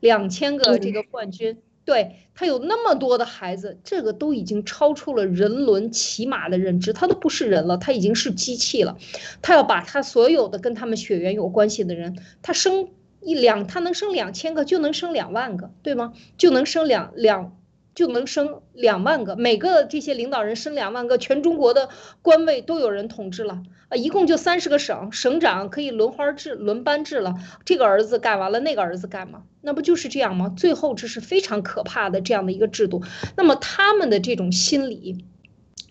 [0.00, 8.98] 两千个这个冠军，对他有那么多的孩子，这个都已经超出了人伦起码的认知，他都不是人了，他已经是机器了。
[9.40, 12.90] 他要把他所有的跟他们血缘有关系的人，他生。
[13.22, 16.14] 一两，他能生两千个，就能生两万个，对吗？
[16.38, 17.54] 就能生两两，
[17.94, 19.36] 就能生两万个。
[19.36, 21.88] 每个这些领导人生两万个，全中国的
[22.22, 23.96] 官位都有人统治了啊！
[23.96, 27.34] 一共就三十个省，省长可以轮花制、轮班制了。
[27.64, 29.44] 这个儿子干完了，那个儿子干吗？
[29.60, 30.52] 那不就是这样吗？
[30.56, 33.02] 最后这是非常可怕的这样的一个制度。
[33.36, 35.24] 那么他们的这种心理，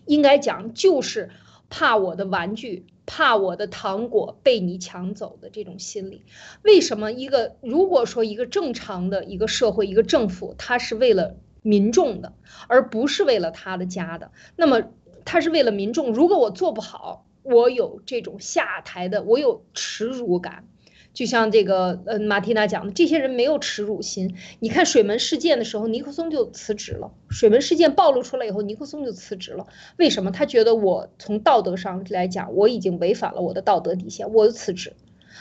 [0.06, 1.30] 应该讲就是
[1.68, 2.86] 怕我的玩具。
[3.06, 6.22] 怕我的糖果被你抢走的这种心理，
[6.62, 12.32] 为什么一个如果说一个正常的一个社会一个政府，它是为了民众的，
[12.68, 14.82] 而不是为了他的家的，那么
[15.24, 16.12] 他是为了民众。
[16.12, 20.64] 如果我做不好，我有这种下台的，我有耻辱感。
[21.12, 24.36] 就像这个，呃，马蒂娜讲的，这些人没有耻辱心。
[24.60, 27.10] 你看水门事件的时候，尼克松就辞职了。
[27.30, 29.66] 水门事件暴露出来以后，尼克松就辞职了。
[29.96, 30.30] 为什么？
[30.30, 34.92] 他觉得我从道德上来讲，我已经违反了我的道德底线，我就辞职。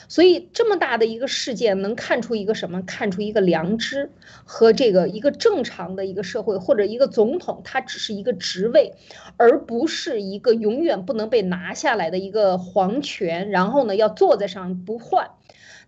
[0.10, 2.82] 所以这么大的一个事件，能看出一个什么？
[2.82, 4.12] 看出一个良知
[4.43, 8.95] 和这个一个正常的一个社会，或者一个总统，他只是一个职位，
[9.38, 13.52] 而不是一个永远不能被拿下来的一个皇权。
[13.52, 15.30] 然后呢，要坐在上不换。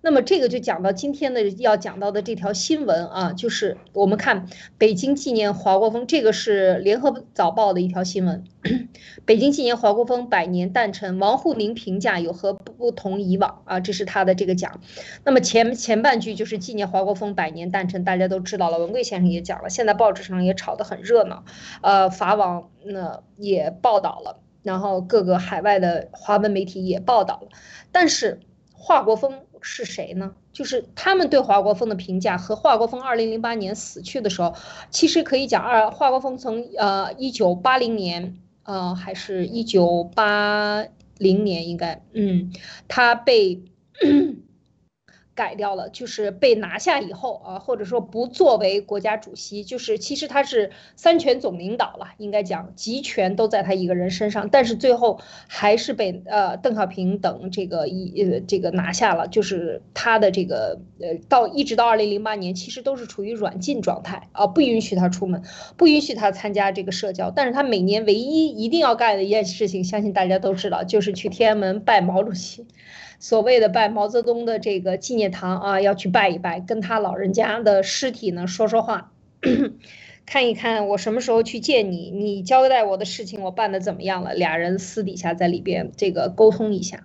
[0.04, 4.48] 那么这个就讲到今天的要讲到的这条新闻啊，就是我们看
[4.80, 8.44] 北京纪念华国锋，这个是联合早报的一条新闻。
[9.26, 13.80] 北京纪念华国锋百年诞辰，王沪宁评价有何不同以往啊？
[13.80, 14.82] 这是他的这个讲。
[15.24, 21.44] 那么前前半句就是纪念华国锋百年诞辰，大家都知道了，文贵先生也讲了，现在报纸上也炒得很热闹，
[21.84, 27.50] 呃，法网那也报道了，然后各个海外的华文媒体也报道了，
[27.92, 28.40] 但是
[28.74, 29.42] 华国锋。
[29.62, 30.34] 是谁呢？
[30.52, 34.54] 就是他们对华国锋的评价和华国锋二零零八年死去的时候，
[34.89, 40.86] 其实可以讲二华国锋从呃一九八零年呃还是一九八
[41.17, 42.52] 零年应该嗯
[42.88, 43.62] 他被。
[45.41, 65.41] 改掉了，就是被拿下以后啊，或者说不作为国家主席，就是其实他是三权总领导了，应该讲集权都在他一个人身上，但是最后还是被呃邓小平等这个一呃这个拿下了，就是他的这个呃到一直到二零零八年，其实都是处于软禁状态啊，不允许他出门，
[65.75, 72.67] 不允许他参加这个社交，但是他每年唯一一定要干的一件事情，相信大家都知道，就是去天安门拜毛主席。
[73.22, 79.14] 所谓的拜毛泽东的这个纪念堂啊，要去拜一拜，跟他老人家的尸体呢说说话，
[80.26, 84.34] 看一看我什么时候去见你，你交代我的事情我办的怎么样了？
[84.34, 87.04] 俩人私底下在里边这个沟通一下。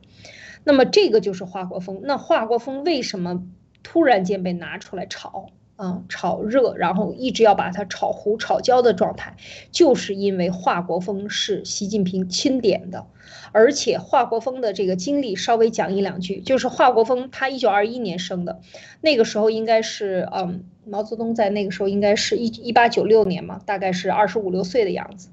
[0.65, 2.01] 那么这个就是华国锋。
[2.03, 3.47] 那华国锋为什么
[3.83, 5.51] 突然间被拿出来炒？
[5.77, 9.37] 啊，炒热，然后一直要把它炒糊、炒焦的状态，
[9.71, 13.07] 就是因为华国锋是习近平钦点的，
[13.53, 18.61] 而且华国锋的这个经历稍微讲一两句，就是华国锋他一九二一年生的，
[19.03, 25.29] 那个时候应该是，嗯，毛泽东在那个时候应该是一一八九六年嘛，大概是二十五六岁的样子。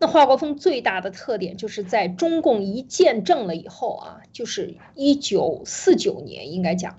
[0.00, 6.98] 那华国锋最大的特点就是在中共一建政了以后啊，就是一九四九年应该讲。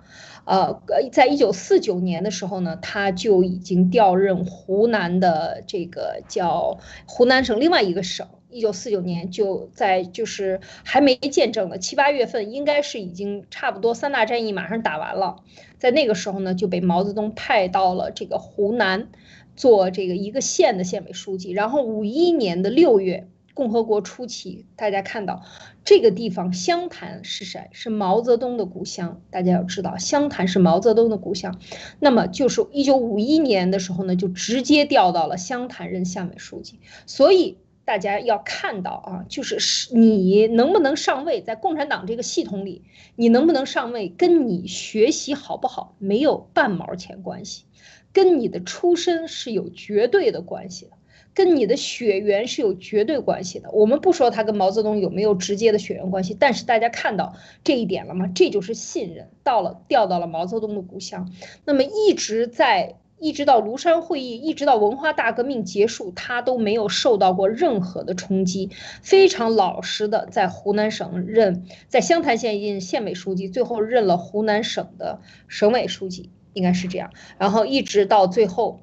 [0.50, 8.28] 呃呃，在一九四九年的时候呢，他就已经调任湖南的这个叫湖南省另外一个省。
[8.50, 15.36] 一九四九年就在就是还没见证呢，七八月份应该是已经差不多三大战役马上打完了，
[15.78, 19.10] 在那个时候呢就被毛泽东派到了这个湖南
[19.56, 21.52] 做这个一个县的县委书记。
[21.52, 25.44] 然后五一年的六月共和国初期，大家看到
[25.84, 27.70] 这个地方湘潭是谁？
[27.72, 29.22] 是毛泽东的故乡。
[29.30, 31.60] 大家要知道，湘潭是毛泽东的故乡。
[32.00, 36.80] 那么就是一九五一年的时候呢，就直接调到了湘潭任县委书记。
[37.06, 42.84] 所以大家要看到啊，就是是你能不能上位，在共产党这个系统里，
[43.16, 47.66] 你能不能上位，跟你学习好不好没有半毛钱关系，
[48.14, 50.92] 跟你的出身是有绝对的关系的。
[51.40, 53.72] 跟你的血缘是有绝对关系的。
[53.72, 57.34] 我们不说他跟毛泽东有没有直接的血缘关系，但是大家看到
[57.64, 58.30] 这一点了吗？
[58.36, 61.32] 这就是信任到了，调到了毛泽东的故乡。
[61.64, 68.72] 那么一直在，一直到庐山会议，一直到文化大革命结束，他都没有受到过任何的冲击，
[69.02, 77.12] 非常老实的在湖南省任，在湘潭县任县委书记，最后任了湖南省的省委书记，应该是这样。
[77.38, 78.82] 然后一直到最后。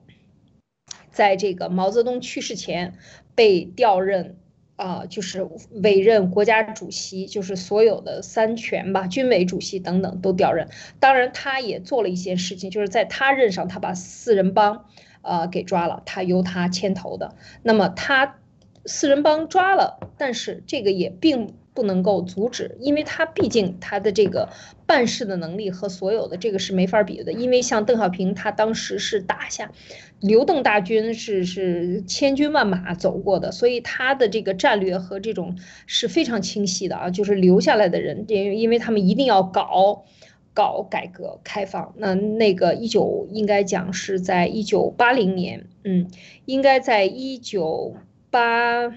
[1.16, 2.92] 在这个毛泽东去世前，
[3.34, 4.36] 被调任
[4.76, 5.48] 啊，就是
[5.82, 10.68] 委任国家主席，就是所有的三权吧，军委主席等等都调任。
[11.00, 14.84] 当然，他也做了一些事情，就是在他任上，他把四人帮，
[15.22, 17.34] 呃，给抓了，他由他牵头的。
[17.62, 18.36] 那么他
[18.84, 21.54] 四人帮抓了，但是这个也并。
[21.77, 24.49] 不能够阻止，因为他毕竟他的这个
[24.87, 27.35] 办事的能力和所有的这个是没法比的。
[27.35, 29.70] 因为像邓小平，他当时是打下
[30.20, 35.57] 刘邓大军，是是千军万马走过的，所以他的这个战略和这种
[35.87, 37.11] 是非常清晰的啊。
[37.11, 40.07] 就是留下来的人，因因为他们一定要搞
[40.55, 41.93] 搞改革开放。
[41.99, 46.09] 那那个一九应该讲是在一九八零年，嗯，
[46.47, 47.95] 应该在一九
[48.31, 48.95] 八。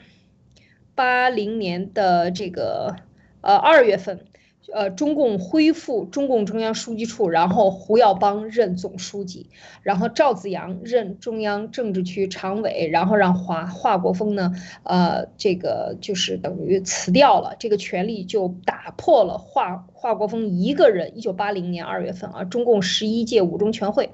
[1.00, 2.94] 八零年的这个
[3.40, 4.26] 呃二月份，
[4.74, 9.50] 呃中共恢复中共中央书记处，然后胡耀邦任总书记，
[9.84, 14.54] 然后赵子阳任中央政治局常委，然后让华华国锋呢，
[14.84, 21.18] 呃这个就是等于辞掉了这个权力，就打破了华华国锋一个人。
[21.18, 24.12] 一九八零年二月份啊，中共十一届五中全会，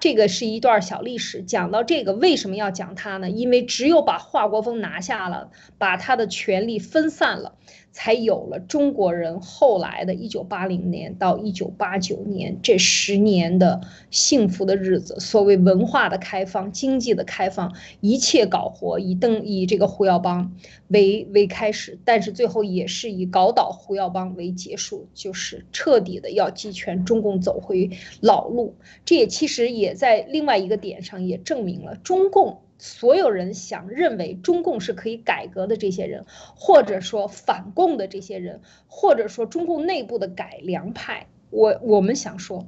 [0.00, 1.42] 这个是一段小历史。
[1.42, 3.28] 讲到这个，为什么要讲他呢？
[3.28, 7.56] 因为只有把华国锋拿下了，把他的权力分散了，
[7.96, 13.80] 才有了中国人后来的一九八零年到一九八九年这十年的
[14.10, 15.18] 幸福的日子。
[15.18, 20.52] 所谓文化的开放、经济的开放，一切搞活，以邓以这个胡耀邦
[20.88, 25.08] 为为开始，但是最后也是以搞倒胡耀邦为结束。
[25.14, 27.88] 就是彻底的要集权，中共走回
[28.20, 28.74] 老路。
[29.06, 36.24] 这也其实也在另外一个点上也证明了，中共所有人想认为中共是可以改革的这些人，
[36.54, 42.66] 或者说反共的这些人，或者说中共内部的改良派，我我们想说，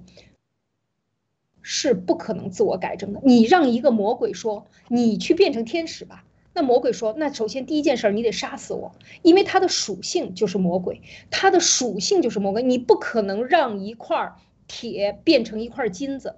[1.63, 3.21] 是不可能自我改正的。
[3.23, 6.25] 你让一个魔鬼说你去变成天使吧。
[6.55, 8.93] 那魔鬼说：“那首先第一件事，你得杀死我，
[9.23, 12.65] 因为它的属性就是魔鬼，它的属性就是魔鬼。
[12.65, 14.33] 你不可能让一块
[14.67, 16.35] 铁变成一块金子，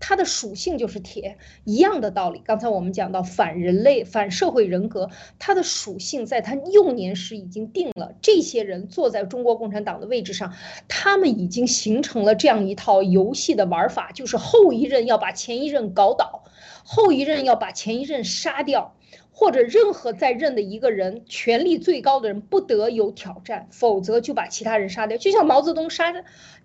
[0.00, 2.42] 它的属性就是铁，一样的道理。
[2.44, 8.14] 刚才我们讲到反人类、反社会人格，它的属性在它幼年时已经定了。
[8.20, 10.52] 这些人坐在中国共产党的位置上，
[10.88, 16.44] 他们已经形成了这样一套游戏的玩法，就是后一任要把前一任搞倒，
[16.82, 18.96] 后一任要把前一任杀掉。”
[19.40, 25.16] 或者任何在任的一个人，权力最高的人不得有挑战，否则就把其他人杀掉。
[25.16, 26.12] 就像毛泽东杀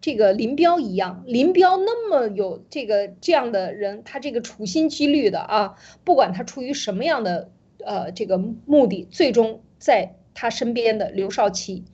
[0.02, 7.50] 这个林彪一样，林彪那么有这个这样的人，他这个处心积虑的啊，不管他出于什么样的
[7.86, 11.86] 呃这个目的，最终在他身边的刘少奇。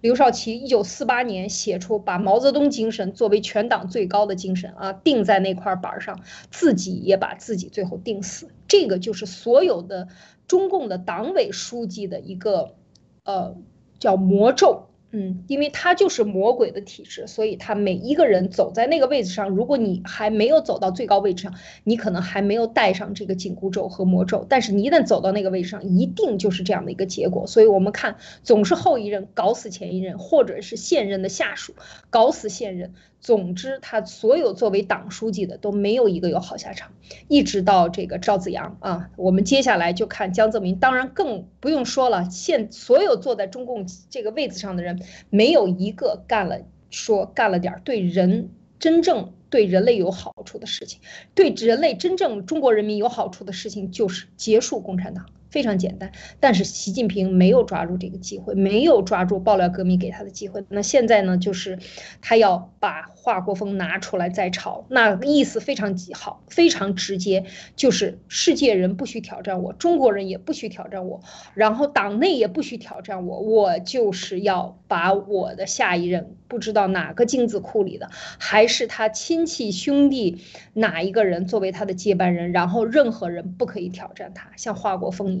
[0.00, 6.18] 刘少奇一九四八年写出把毛泽东精神作为全党最高的精神啊，钉在那块板上，
[6.50, 8.48] 自己也把自己最后钉死。
[8.70, 10.06] 这个就是所有的
[10.46, 12.76] 中共的党委书记的一个，
[13.24, 13.56] 呃，
[13.98, 14.86] 叫魔咒。
[15.12, 24.46] 嗯，因为他就是魔鬼的体制，所以他每一个人走在那个位置上，如果你还没有走到最高位置上，你可能还没有带上这个紧箍咒和魔咒。
[24.48, 27.48] 但是你一旦走到那个位置上，一定就是这样的一个结果。
[27.48, 31.74] 所以我们看，总是后一任搞死前一任，或者是现任的下属
[32.10, 32.94] 搞死现任。
[33.20, 36.90] 总之，他所有作为党书记的都没有一个有好下场，
[37.28, 42.30] 一直到这个赵子阳啊，我们接下来就看江泽民，当然更不用说了。
[42.30, 46.60] 现所有坐在中共这个位子上的人，没有一个干了
[46.90, 48.48] 说干了点对人
[48.78, 51.00] 真正对人类有好处的事情，
[51.34, 55.26] 对人类真正中国人民有好处的事情，就是结束共产党。
[55.50, 60.64] 非常简单，但是习近平没有抓住这个机会，没有抓住爆料革命给他的机会。
[60.68, 61.78] 那现在呢，就是
[62.22, 67.44] 他要把华国锋拿出来再炒，那意思非常极好，非常直接，
[67.76, 71.20] 就是世界人不许挑战我，中国人也不许挑战我，
[71.54, 80.38] 然后党内也不许挑战我，我就是要把我的下一任，不知道哪个精子库里的，还是他亲戚兄弟
[80.74, 85.39] 哪一个人作为他的接班人，然后任何人不可以挑战他，像华国锋一样。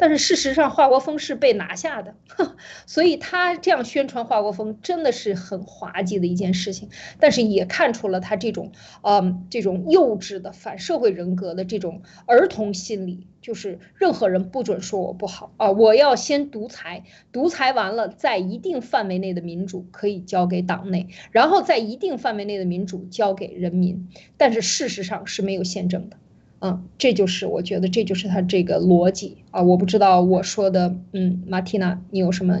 [0.00, 2.14] 但是事实上，华国锋是被拿下的，
[2.86, 6.88] 所以他这样宣传华国锋真的是很滑稽的一件事情。
[7.18, 8.72] 但是也看出了他这种，
[9.02, 24.08] 嗯，这种幼稚的反社会人格的这种儿童心理，就是任何人不准说我不好啊，我要先独裁，独裁完了，在一定范围内的民主可以交给党内，然后在一定范围内的民主交给人民。
[24.38, 26.16] 但是事实上是没有宪政的。
[26.62, 29.62] 嗯，这就是我觉得这就是他这个逻辑啊！
[29.62, 32.60] 我不知道我说的，嗯，马蒂娜，你有什么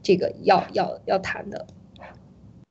[0.00, 1.66] 这个要要要谈的？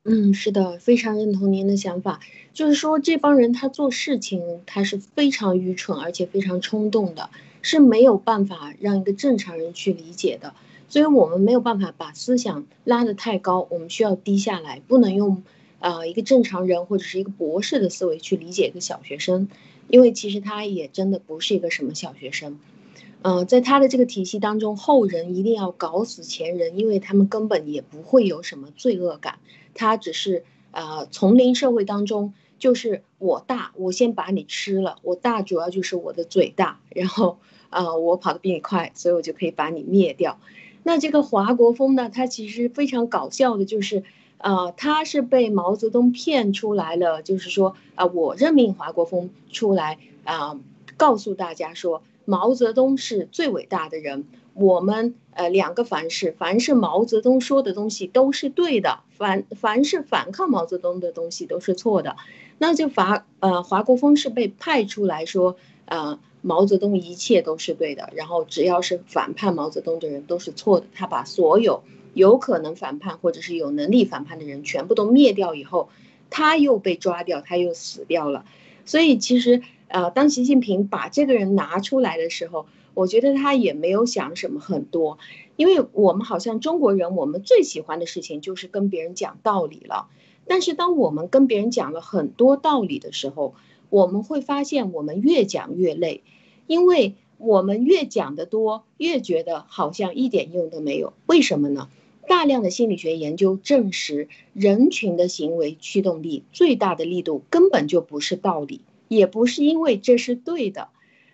[0.06, 2.22] 嗯，是的，非常认同您的想法，
[2.54, 7.30] 就是说这帮人他做事情他是非常愚蠢而且非常冲动的，
[7.62, 10.54] 是没有办法让一个正常人去理解的，
[10.88, 15.44] 所以我们没有办法把思想拉得太高，我们需要低下来，不能用
[15.80, 19.50] 啊一个正常人或者是一个博士的思维去理解一个小学生。
[19.88, 22.60] 因为其实他也真的不是一个什么小学生，
[23.22, 29.40] 嗯，在他的这个体系当中，后人一定要搞死前人，因为他们根本也不会有什么罪恶感，
[29.74, 40.40] 他只是呃丛林社会当中，就是我大，我先把你吃了，我大主要就是我的嘴大，然后呃我跑得比你快，所以我就可以把你灭掉。
[40.84, 44.04] 那这个华国锋呢，他其实非常搞笑的，就是。
[44.42, 50.60] 呃，他是被毛泽东骗出来了，就是说，啊，我任命华国锋出来，啊，
[50.98, 54.26] 告诉大家说，毛泽东是最伟大的人。
[54.54, 62.18] 我们呃两个凡是，凡是毛泽东说的东西都是对的，凡凡是反抗毛泽东的东西都是错的。
[62.58, 70.88] 那就华呃华国锋是被派出来说，呃毛泽东一切都是对的，然后只要是反叛毛泽东的人都是错的。
[70.94, 71.84] 他把所有。
[72.14, 75.90] 有可能反叛或者是有能力反叛的人全部都灭掉以后，
[76.30, 78.46] 他又被抓掉，他又死掉了。
[78.86, 85.20] 所以其实，呃，当习近平把这个人拿出来的时候，我觉得他也没有想什么很多，
[85.56, 90.08] 因为我们好像中国人，我们最喜欢的事情就是跟别人讲道理了。
[90.48, 93.54] 但是当我们跟别人讲了很多道理的时候，
[93.90, 96.24] 我们会发现我们越讲越累，
[96.68, 101.14] 因为我们越讲的多，越觉得好像一点用都没有。
[101.28, 101.88] 为什么呢？
[102.32, 108.80] 大量的心理学研究证实，人群的行为驱动力最大的力度根本就不是道理，
[109.10, 110.88] 也不是因为这是对的，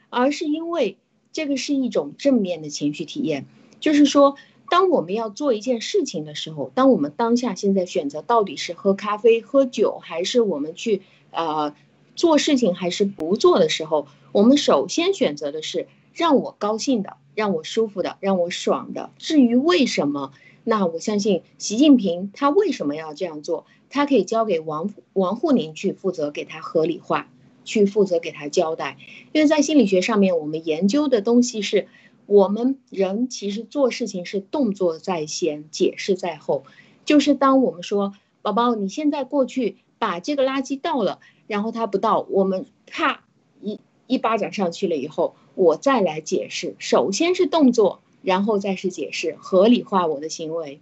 [0.09, 0.97] 而是因为
[1.31, 3.45] 这个是一种正面的情绪体验。
[3.79, 4.37] 就是说，
[4.71, 11.75] 当我们要做一件事情的时候，当我们当下现在选择到底是喝咖啡、喝酒，还是我们去呃
[12.15, 15.85] 做事情，还是不做的时候，我们首先选择的是
[16.15, 19.11] 让我高兴的、让我舒服的、让我爽的。
[19.19, 20.33] 至于为什么？
[20.70, 23.65] 那我相信习近平他为什么要这样做？
[23.89, 27.30] 他可以交给王王沪宁去负责给他合理化，
[27.63, 28.97] 去负责给他交代。
[29.32, 31.88] 因为在心理学上面，我们研究的东西是，
[32.26, 36.65] 我们人其实做事情是动作在先，解释在后。
[37.05, 38.11] 就是当我们说
[38.41, 43.24] 宝宝，你现在过去把这个垃圾倒了，然后他不倒，我们啪
[43.61, 46.76] 一一巴掌上去了以后，我再来解释。
[46.78, 48.01] 首先是动作。
[48.28, 50.82] 然后再是解释合理化我的行为，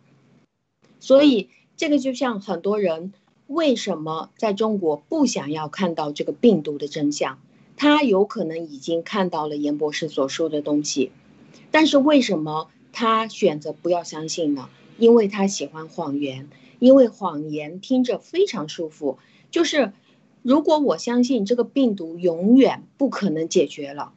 [0.99, 3.13] 所以这个就像很多人
[3.45, 7.37] 为什么在中国不想要看到这个病毒的真相，
[7.77, 11.11] 他有可能已经看到了严博士所说的东西，
[11.69, 14.67] 但是为什么他选择不要相信呢？
[14.97, 19.19] 因为他喜欢谎言，因为谎言听着非常舒服。
[19.51, 19.93] 就是
[20.41, 24.13] 如果我相信这个病毒永远不可能解决了。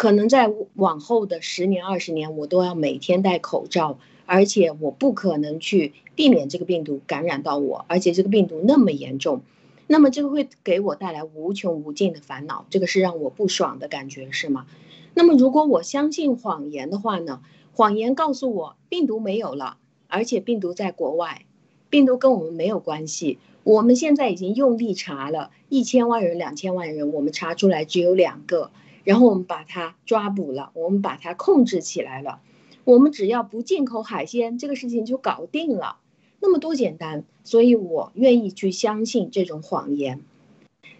[0.00, 9.42] 可能在往后的十年、二十年，我都要每天戴口罩，而且我不可能去避免这个病毒感染到我，而且这个病毒那么严重，
[9.86, 14.64] 那么这个会给我带来无穷无尽的烦恼，这个是让我不爽的感觉，是吗？
[15.12, 17.42] 那么如果我相信谎言的话呢？
[17.74, 19.76] 谎言告诉我病毒没有了，
[20.08, 21.44] 而且病毒在国外，
[21.90, 23.38] 病毒跟我们没有关系。
[23.64, 28.70] 我们现在已经用力查了一千万人、两千万人，我们查出来只有两个。
[29.04, 32.40] 然后我们把它抓捕了，我们把它控制起来了，
[32.84, 35.96] 我们只要不进口海鲜，这个事情就搞定了，
[36.40, 40.20] 那么多简单，所以我愿意去相信这种谎言。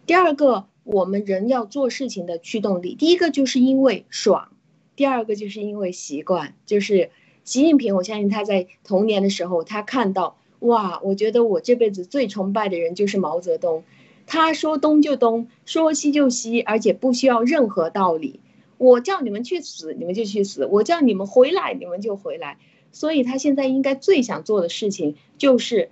[0.06, 4.50] 第二个，我们人要做事情的驱动力，第一个就是因为爽，
[4.96, 6.54] 第二个就是因为习惯。
[6.66, 7.10] 就是
[7.44, 13.84] 习近平，我相信他在童年的时候，他看到哇，我觉得我这辈子最崇拜的人就是毛泽东，
[14.32, 18.38] 他说东就东，说西就西，而且不需要任何道理。
[18.78, 22.56] 我叫你们去死，你们就去死；我叫你们回来，你们就回来。
[22.92, 25.90] 所以他现在应该最想做的事情就是，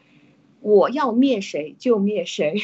[0.60, 2.62] 我要灭谁就灭谁。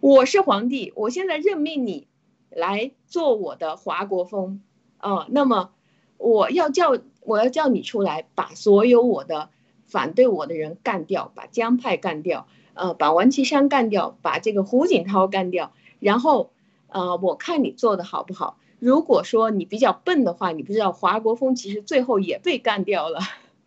[0.00, 2.08] 我是皇帝，我现在任命你
[2.50, 4.60] 来做我的华国锋，
[4.96, 5.70] 啊，那么
[6.16, 9.50] 我要叫我要叫你出来，把所有我的
[9.86, 12.48] 反对我的人干掉，把江派干掉，
[12.78, 16.52] 呃，把王岐山干掉，把这个胡锦涛干掉，然后，
[16.88, 18.56] 呃，我看你做的好不好。
[18.78, 23.18] 如果说你比较笨的话，你不知道华国锋其实最后也被干掉了，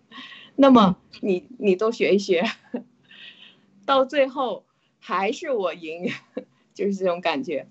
[0.55, 2.45] 那么你你都学一学，
[3.86, 4.64] 到最后
[4.99, 6.09] 还是我赢，
[6.74, 7.68] 就是这种感觉。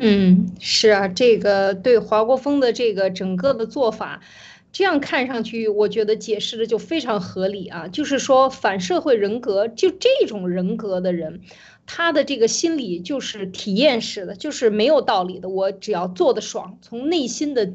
[0.00, 4.20] 嗯，是啊，这个对华国锋的这个整个的做法，
[4.72, 11.42] 这样看上去，我觉得解释的就非常合理啊，就是说反社会人格，就这种人格的人。
[11.84, 15.48] 他的这个心理就是体验式的，就是没有道理的。
[15.48, 17.72] 我只要做的爽，从内心的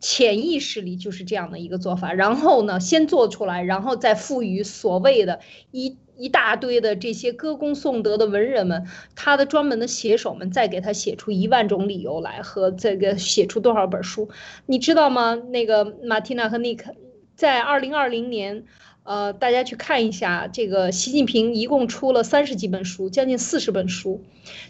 [0.00, 2.12] 潜意识里就是这样的一个做法。
[2.12, 14.28] 然后呢，先做出来，然后再赋予所谓的一一大堆的这些歌功颂德的文人们，他的专门的写手们，再给他写出一万种理由来和这个写出多少本书，
[14.66, 15.34] 你知道吗？
[15.34, 16.94] 那个马蒂娜和尼克
[17.34, 18.64] 在二零二零年。
[19.04, 24.22] 呃，大家去看一下，这个习近平一共出了三十几本书，将近四十本书，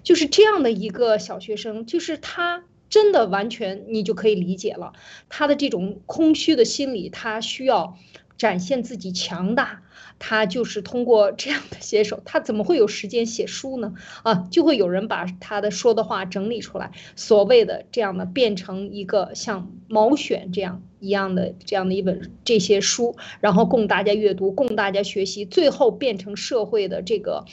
[0.04, 4.92] 就是这样的一个小学生，就是他真的完全你就可以理解了
[5.28, 7.98] 他的这种空虚的心理，他需要
[8.38, 9.82] 展现自己强大。
[10.20, 13.94] 他就是通过这样的写手，他怎么会有时间写书呢？
[14.24, 27.44] 啊，就会有人把他的说的话整理出来，所谓的这样的变成一个像毛选这样一样的这样的一本这些书，然后供大家阅读，供大家学习，最后变成社会的这个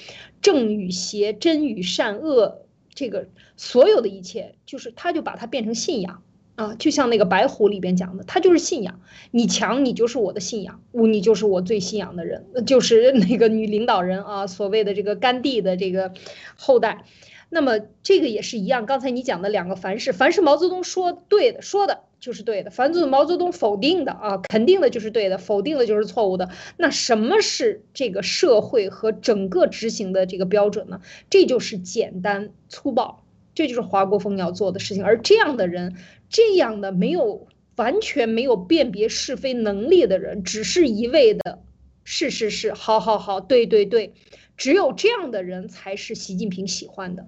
[0.41, 2.63] 正与邪、真与善恶，
[2.95, 3.27] 这个
[3.57, 6.23] 所有的一切，就是他就把它变成信仰。
[6.55, 8.99] 啊，就像那个白虎里边讲的，他就是信仰，
[9.31, 16.13] 你强，你就是我的信仰，你就是我最信仰的人， 就是那个女领导人啊，所谓的这个甘地的这个
[16.55, 17.03] 后代。
[17.49, 26.49] 那么这个也是一样，刚才你讲的两个凡是，凡是毛泽东说对的，说的就是对的；凡是毛泽东否定的啊，肯定的就是对的，否定的就是错误的。
[26.77, 31.01] 那什么是这个社会和整个执行的这个标准呢？
[31.29, 35.05] 这就是简单粗暴，这就是华国锋要做的事情。
[35.05, 35.95] 而这样的人。
[36.29, 41.61] 这样的没有完全没有辨别是非能力的人，只是一味的，
[42.03, 44.13] 是是是，好好好，对对对，
[44.57, 47.27] 只有这样的人才是习近平喜欢的。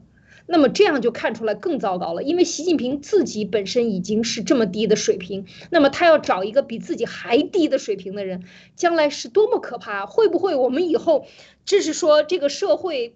[0.50, 8.46] 那么这样就看出来更糟糕了，因为习近平自己本身已经是这么低的水平，那么他要找一个比自己还低的水平的人，
[8.78, 10.06] 将来是多么可怕？
[10.06, 11.26] 会不会我们以后，
[11.66, 13.14] 这是说这个社会？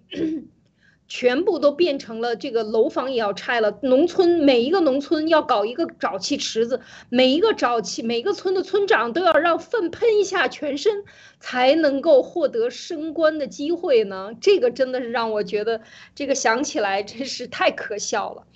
[1.14, 11.04] 全部都变成了这个楼房也要拆了，农村每一个农村要搞一个沼气池子，每一个沼气，每个村的村长都要让粪喷一下全身，
[11.38, 14.30] 才能够获得升官的机会呢。
[14.40, 15.82] 这个真的是让我觉得，
[16.14, 18.46] 这个想起来真是太可笑了。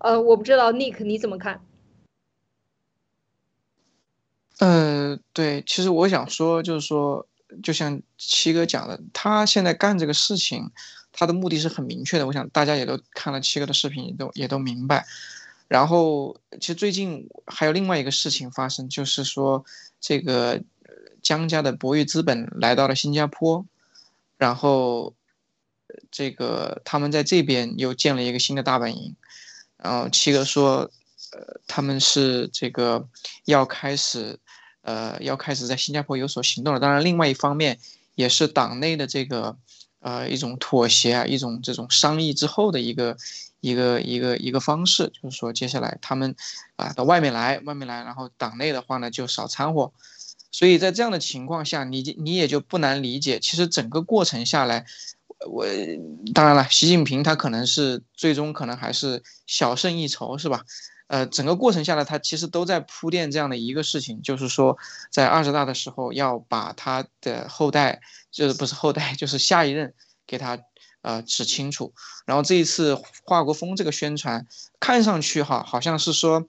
[0.00, 1.62] 呃，我不知道 Nick 你怎么看？
[4.58, 7.26] 呃，对，其实我想说，就是说，
[7.62, 10.70] 就像七哥讲的，他现在干这个事情。
[11.12, 15.06] 他的目的是很明确的，我想大家也都看了七哥的视频，也都也都明白。
[15.68, 19.64] 然后，其实最近还有另外一个事情发生，就是说
[20.00, 20.62] 这个
[21.22, 23.64] 江家的博裕资本来到了新加坡，
[24.36, 25.14] 然后
[26.10, 29.14] 这个他们在这边又建了一个新的大本营。
[29.78, 30.90] 然后七哥说，
[31.32, 33.08] 呃，他们是这个
[33.46, 34.38] 要开始，
[34.82, 36.80] 呃，要开始在新加坡有所行动了。
[36.80, 37.78] 当然，另外一方面
[38.14, 39.56] 也是党内的这个。
[40.02, 43.16] 呃，一种妥协啊，一种这种商议之后的一个
[43.60, 46.34] 一个一个一个方式，就是说接下来他们
[46.76, 49.92] 啊到外面来，外面来，然后党内的话呢就少掺和。
[50.50, 54.84] 所以在这样的情况下，你你也就不难理解，其实整个过程下来，
[55.48, 55.64] 我
[56.34, 60.64] 当然了，习近平他可能是最终可能还是小胜一筹，是吧？
[61.12, 64.78] 呃，整个过程下来，他其实都在铺垫这样的一个事情，就是说，
[65.10, 68.00] 在二十大的时候要把他的后代，
[68.30, 69.92] 就是不是后代，就是下一任
[70.26, 70.58] 给他
[71.02, 71.92] 呃指清楚。
[72.24, 74.46] 然后这一次华国锋这个宣传，
[74.80, 76.46] 看上去哈好像是说，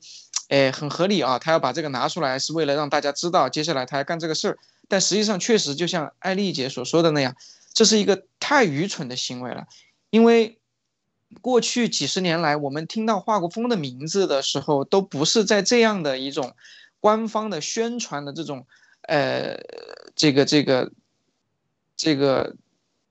[0.47, 4.57] 哎，很合理啊，他要把这个拿出来是为了让大家知道接下来他要干这个事儿。
[4.87, 7.35] 但实际上确实就像艾丽姐所说的那样，
[7.73, 9.65] 这是一个太愚蠢的行为了，
[10.09, 10.57] 因为。
[11.41, 16.55] 过去几十年来，我们听到华国锋的名字的时候，都不是在这样的一种
[16.99, 18.65] 官方的宣传的这种，
[19.01, 19.57] 呃，
[20.15, 20.91] 这个这个
[21.95, 22.55] 这个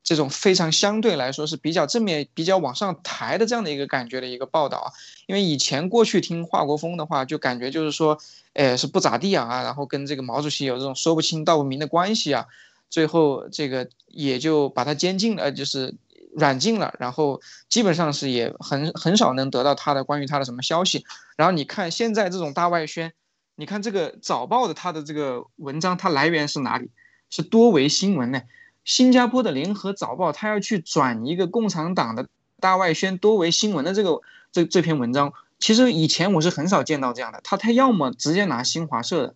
[0.02, 4.92] 这种非常相对来说是比较正面、比较往上抬的这样的一个感觉的一个报道啊。
[5.26, 8.18] 因为以前过去听华国锋的话，就感觉就是说，
[8.54, 12.46] 哎，是不咋地啊，然后跟这个毛主席有这种说不清道不明的关系啊，
[12.90, 15.94] 最后这个也就把他监禁了，就是
[16.36, 21.04] 软禁了，然后基本上是也很很少能得到他的关于他的什么消息。
[21.36, 23.12] 然后你看现在这种大外宣，
[23.54, 26.90] 你看这个早报的他的这个文章，它来源是哪里？
[27.30, 28.42] 是多维新闻呢？
[28.84, 32.28] 新加坡的联合早报，他要去转一个共产党的
[32.60, 34.20] 大外宣多维新闻的这个
[34.50, 37.40] 这这篇文章，其实以前我是很少见到这样的。
[37.44, 39.34] 他他要么直接拿新华社的，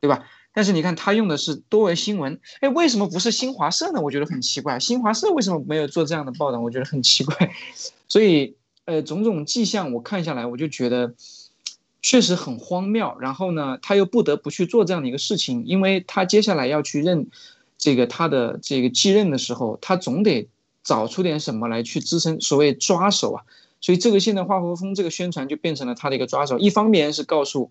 [0.00, 0.24] 对吧？
[0.58, 4.00] 但是你看他用的是多维新闻，哎，为什么不是新华社呢？
[4.00, 6.58] 我觉得很奇怪，新华社为什么没有做这样的报道？
[6.58, 7.52] 我觉得很奇怪。
[8.08, 11.14] 所以，呃，种种迹象我看下来，我就觉得
[12.02, 13.16] 确实很荒谬。
[13.20, 17.28] 然后呢，他又不得不去做这样的一个事情，因为他接下来要去认。
[17.76, 20.48] 这个他的这个继任的时候，他总得
[20.82, 23.44] 找出点什么来去支撑所谓抓手啊，
[23.80, 26.58] 所以这个现在华国锋这个宣传就变成了他的一个抓手。
[26.58, 27.70] 一方面是告诉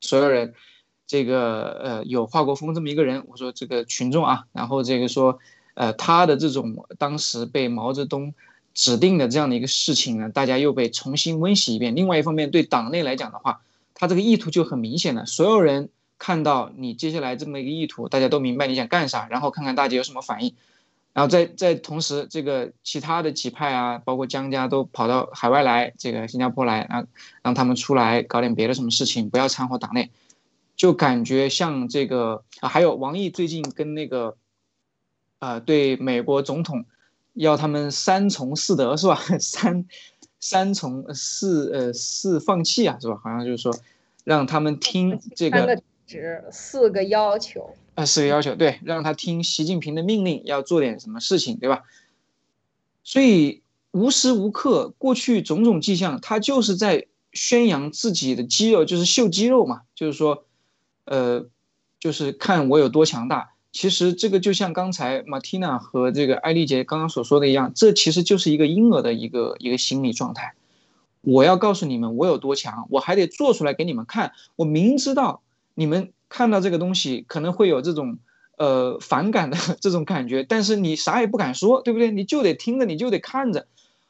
[0.00, 0.54] 所有人，
[1.08, 5.40] 这个呃有华国锋这么一个人，我说这个群众啊，然后这个说
[5.74, 8.32] 呃他的这种当时被毛泽东
[8.74, 11.96] 指定的这样的一个事情呢，大家又被重新温习一遍。
[11.96, 13.62] 另外一方面对党内来讲的话，
[13.94, 15.88] 他这个意图就很明显了，所有人。
[16.20, 20.52] 看到你接下来这么一个意图，大家都明白你想干啥，然后看看大家有什么反应，
[21.12, 27.04] 然后在在同时，这个其他的几派啊，包括江家都跑到海外来，这个新加坡来啊，
[27.42, 30.10] 让他们出来搞点别的什么事情，不要掺和党内，
[30.78, 34.38] 就感觉像这个啊，还有王毅最近跟那个，
[35.40, 36.86] 呃，对美国总统
[37.34, 39.20] 要他们三从四德是吧？
[39.38, 39.84] 三
[40.40, 43.20] 三从四呃四放弃啊是吧？
[43.22, 43.76] 好像就是说
[44.24, 45.82] 让他们听这个。
[46.06, 51.82] 指四个要求啊，四个要求，对，让他听习近平的命令，要做点什么事情，对吧？
[53.04, 60.46] 所以无时无刻，过去种种迹象，他就是在宣扬自己的肌肉，就是秀肌肉嘛，就是说，
[61.08, 61.46] 呃，
[61.98, 63.50] 就是看我有多强大。
[63.72, 70.54] 其实这个就像刚才马蒂娜和这个艾丽姐刚刚所说的一样，这其实就是一个婴儿的一个一个心理状态。
[71.20, 74.32] 我要告诉你们我有多强，我还得做出来给你们看。
[74.56, 75.42] 我明知道。
[75.74, 78.18] 你们看到这个东西可能会有这种，
[78.56, 82.10] 呃，反感的这种感觉，但是你啥也不敢说，对不对？
[82.10, 83.68] 你就得听着，你就得看着。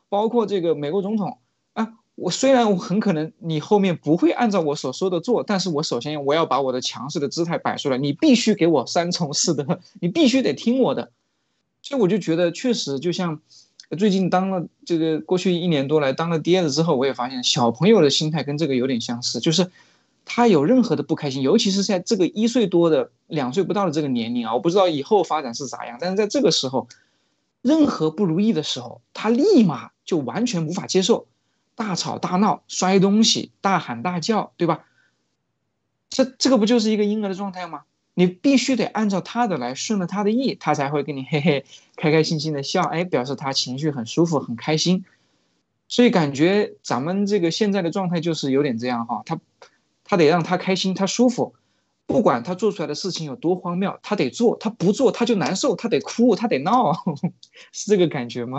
[0.09, 1.37] 包括这个美国总统
[1.75, 11.13] 啊，我虽然我很可能你后面不会按照我所说的做，但是我首先我要把我的强势的姿态摆出来，你必须给我三从四德，你必须得听我的。
[11.83, 13.41] 所以我就觉得，确实就像
[13.97, 19.71] 最近当了这个过去一年多来当了爹了之后，我也发现小朋友的心态跟这个有点相似，就是。
[20.31, 25.97] 他有任何的不开心，尤其是在这个一岁多的、两岁不到的这个年龄啊，我不知道以后发展是咋样。
[25.99, 26.87] 但是在这个时候，
[27.63, 31.27] 任何不如意的时候，他立马就完全无法接受，
[31.79, 34.85] 大吵大闹、摔东西、大喊大叫，对吧？
[36.11, 37.85] 这这个不就是一个婴儿的状态吗？
[38.13, 41.65] 你必须得按照他的来，顺着他的意，他才会跟你 嘿嘿
[41.97, 45.05] 开开心心的笑，哎，表示他情绪很舒服、很开心。
[45.89, 49.39] 所以感觉咱们这个现在的状态就是有点这样哈，他。
[50.11, 51.55] 他得让他开心，他舒服，
[52.07, 56.95] 不管他做出来的事情有多荒谬，他得做，他不做他就难受，他得哭，他得闹，
[57.73, 58.59] 是这个感觉吗？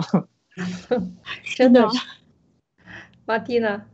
[1.56, 1.90] 真的，
[3.30, 3.86] 马蒂呢？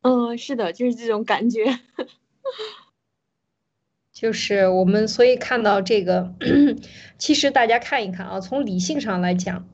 [0.00, 1.78] 嗯，是的，就是这种感觉，
[4.10, 6.34] 就是我们所以看到这个，
[7.18, 9.68] 其实大家看一看啊，从理性上来讲。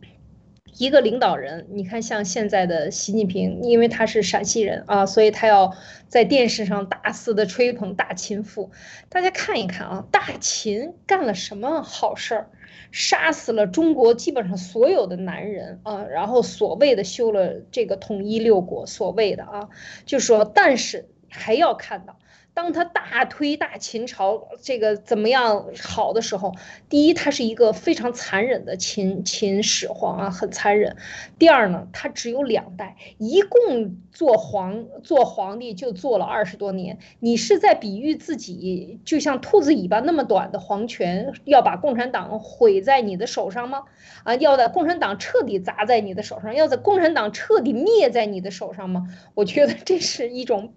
[0.77, 5.75] 一个领导人，你看像现在的习近平，因为他是陕西人啊，所以他要
[6.09, 8.71] 在电视上大肆的吹捧大秦赋。
[9.09, 12.51] 大家看一看啊，大秦干了什么好事儿？
[12.93, 19.69] 杀死了中国基本上所有的男人啊，然后所谓的修了这个统一六国，所谓的啊，
[20.07, 22.19] 就说，但是还要看到。
[22.53, 26.55] 当他大推大秦朝这个怎么样好的时候，
[26.89, 30.97] 第一，他是一个非常残忍的秦秦始皇啊，很残忍。
[31.39, 36.99] 第二呢，他只有两代，一共做皇做皇帝就做了二十多年。
[37.21, 43.85] 你是在比喻自己就像兔子尾巴那么短的皇权，要把共产党毁在你的手上吗？
[44.25, 49.07] 啊，要在共产党彻底砸在你的手上，要在共产党彻底灭在你的手上吗？
[49.35, 50.75] 我觉得这是一种。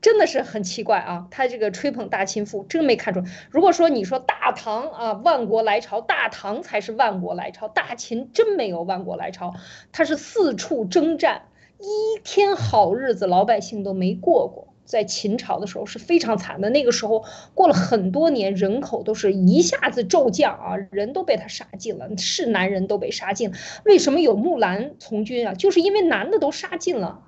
[0.00, 1.26] 真的是很奇怪啊！
[1.30, 3.22] 他这个吹捧大秦赋，真没看出。
[3.50, 9.54] 如果说你说大唐啊，万国来朝，大唐才是万国来朝，大秦真没有万国来朝，
[9.92, 11.42] 他是四处征战，
[11.78, 14.68] 一天好日子老百姓都没过过。
[14.86, 16.68] 在秦朝的时候是非常惨的。
[16.68, 23.52] 那个时候过了很多年，人口都是一下子骤降啊，人都被他杀尽了，是男人都被杀尽。
[23.84, 25.54] 为什么有木兰从军啊？
[25.54, 27.22] 就是因为男的都杀尽了，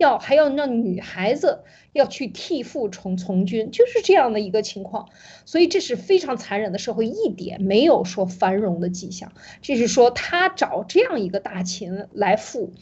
[0.00, 5.10] 要还要让女孩子要去替父从从军，就是这样的一个情况。
[5.44, 9.30] 所以这是非常残忍的社会，一点没有说繁荣的迹象。
[9.60, 12.72] 这是说他找这样一个大秦来富。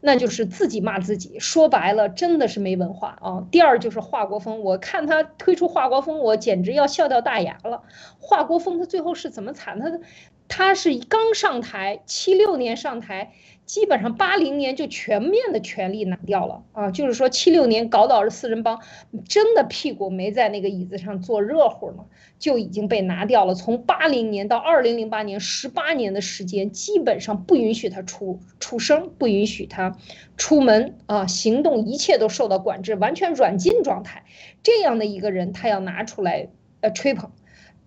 [0.00, 3.48] 那就是自己骂自己，说白了真的是没文化啊。
[3.50, 7.82] 第二就是华国锋，我看他推出华国锋，我简直要笑掉大牙了。
[8.20, 9.80] 华国锋他最后是怎么惨？
[9.80, 9.98] 他
[10.46, 13.32] 他是刚上台，七六年上台。
[13.68, 18.80] 基本上八零年就全面的权力拿掉了啊，就是说七六年搞倒了四人帮，
[19.28, 22.06] 真的屁股没在那个椅子上坐热乎呢，
[22.38, 23.54] 就已经被拿掉了。
[23.54, 29.98] 从八零年到二零零八年，十八年的时间，基本上不允许他出出声，不允许他
[30.38, 34.24] 出门啊，行动一切都受到管制，完全软禁状态。
[34.62, 36.48] 这样的一个人，他要拿出来
[36.80, 37.30] 呃吹捧。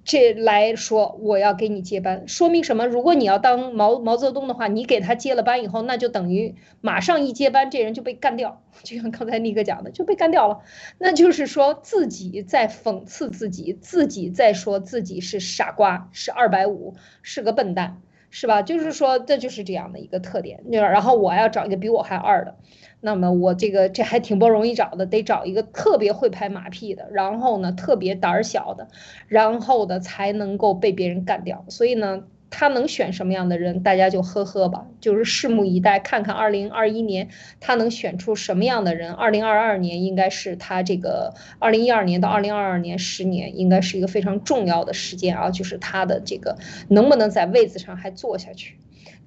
[0.03, 2.87] 这来说，我要给你接班，说明什么？
[2.87, 8.61] 如果你要当毛毛泽东的话，你给他接了班以后，那就等于马上一接班，这人就被干掉。
[8.83, 10.61] 就像刚才尼克讲的，就被干掉了。
[10.97, 18.63] 那就是说自己在讽刺自己，自己在说自己是傻瓜，是二百五，是个笨蛋，是吧？
[18.63, 20.63] 就是说这就是这样的一个特点。
[20.71, 22.55] 然后我要找一个比我还二的。
[23.03, 28.87] 那么我这个这还挺不容易找的，得找一个特别会拍马屁的，然后呢特别胆儿小的，
[29.27, 31.65] 然后的才能够被别人干掉。
[31.67, 37.29] 所以呢，他能选什么样的人，大家就呵呵吧，就是拭目以待，看看二零二一年
[37.59, 39.11] 他能选出什么样的人。
[39.13, 46.55] 二零二二年应该是他这个二零一二年到二零二二年十年，应该是一个非常重要的时间啊，就是他的这个
[46.87, 48.77] 能不能在位子上还坐下去。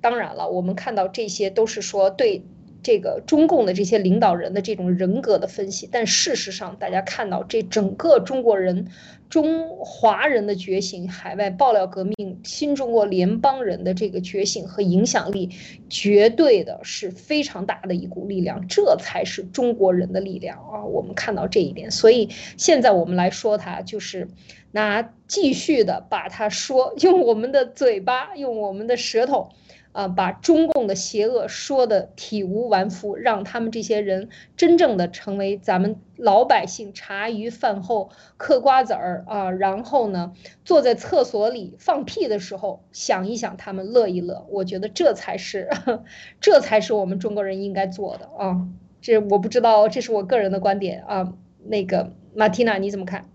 [0.00, 2.44] 当然了，我们看到这些都是说对。
[2.84, 8.86] 这个中共的这些领导人的这种人格的分析，但事实上，大家看到这整个中国人、
[9.30, 15.48] 中华人的觉醒，海外爆料革命、新中国联邦人的这个觉醒和影响力，
[15.88, 20.84] 绝对的是非常大的一股力量，这才是中国人的力量啊！
[20.84, 22.28] 我们看到这一点，所以
[22.58, 24.28] 现在我们来说它，就是
[24.72, 29.48] 拿继续的把它说，用我们的嘴巴，用我们的舌头。
[29.94, 40.32] 啊，把中共的邪恶说的体无完肤，让他们这些人真正的成为咱们老百姓茶余饭后嗑瓜子儿啊，然后呢，
[40.64, 45.70] 坐在厕所里放屁的时候想一想他们乐一乐，我觉得这才是，
[46.42, 48.66] 这才是我们中国人应该做的啊。
[49.00, 51.32] 这我不知道，这是我个人的观点啊。
[51.62, 53.26] 那个马蒂娜你怎么看？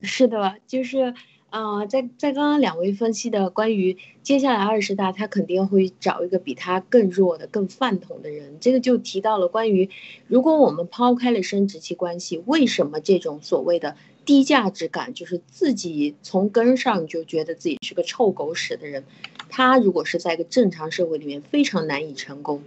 [0.00, 1.14] 是的，就是。
[1.52, 8.56] 啊，在在刚刚两位分析的关于接下来二十大，他肯定会找一个比他更弱的、更饭桶的人。
[8.58, 9.90] 这个就提到了关于，
[10.26, 19.04] 如果我们抛开了生殖器关系，为什么这种所谓的低价值感，就是自己从根上就觉得自己是个臭狗屎的人，
[19.50, 22.62] 他如果是在一个正常社会里面非常难以成功，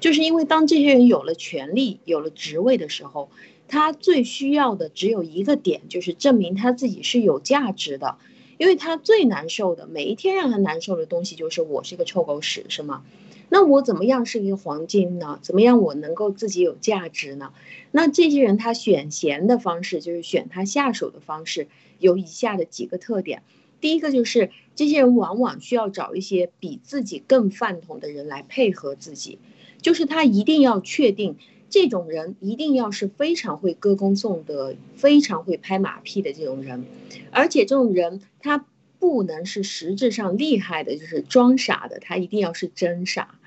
[0.00, 3.28] 就是因为当这些人有了权利、有了职位的时候，
[3.68, 8.16] 他最需要的只有一个点，就是证明他自己是有价值的。
[8.60, 13.02] 因为他最难受的，每一天让他难受的东西就是我是一个臭狗屎，是吗？
[13.48, 15.38] 那我怎么样是一个黄金呢？
[15.40, 17.54] 怎么样我能够自己有价值呢？
[17.90, 23.42] 那这些人他选贤的方式，就是选他下手的方式，有以下的几个特点。
[23.80, 29.38] 第一个就是这些人往往需要找一些比自己更饭桶的人来配合自己，
[29.80, 31.38] 就是他一定要确定。
[31.70, 36.84] 这种人一定要是非常会歌功颂德、非常会拍马屁的这种人，
[37.30, 38.66] 而且这种人他
[38.98, 43.38] 不能是实质上厉害的，就是装傻的，他一定要是真傻，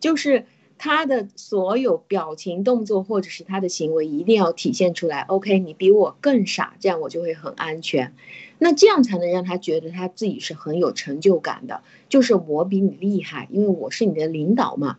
[0.00, 0.46] 就是
[0.78, 5.20] 他的所有表情、动作或者是他的行为一定要体现出来。
[5.20, 8.14] OK，你比我更傻，这样我就会很安全，
[8.58, 14.96] 那这样才能让他觉得他自己是很有成就感的，就是我比你厉害，因为我是你的领导嘛。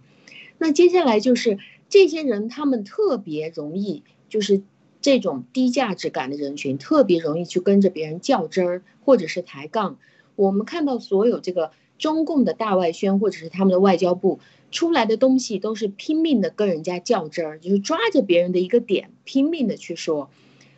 [0.60, 1.58] 那接下来就是。
[1.90, 4.62] 这些人他们特别容易，就是
[5.00, 9.98] 这种低价值感的人群，特别容易去跟着别人较真儿，或者是抬杠。
[10.36, 20.30] 我们看到所有这个中共的大外宣，或者是他们的外交部出来的东西，都是拼命的跟人家较真儿，就是抓着别人的一个点，拼命的去说，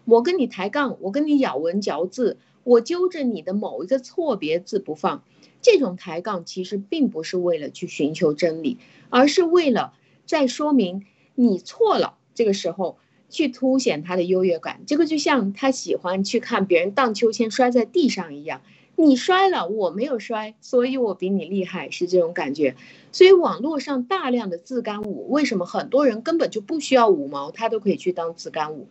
[0.05, 5.23] 我跟你抬杠，我跟你咬文嚼字，我揪着你的某一个错别字不放。
[5.61, 8.77] 这种抬杠其实并不是为了去寻求真理，
[9.09, 9.93] 而是为了。
[10.29, 12.99] 再说明你错了，这个时候
[13.29, 18.61] 去凸显他的优越感，这个就像他喜欢去看别人荡秋千摔在地上一样，
[18.95, 22.75] 你摔了，我没有摔，所以我比你厉害，是这种感觉。
[23.11, 28.87] 所以网络上大量的自干舞，为什么很多人根本就不需要五毛，他都可以去当自干舞？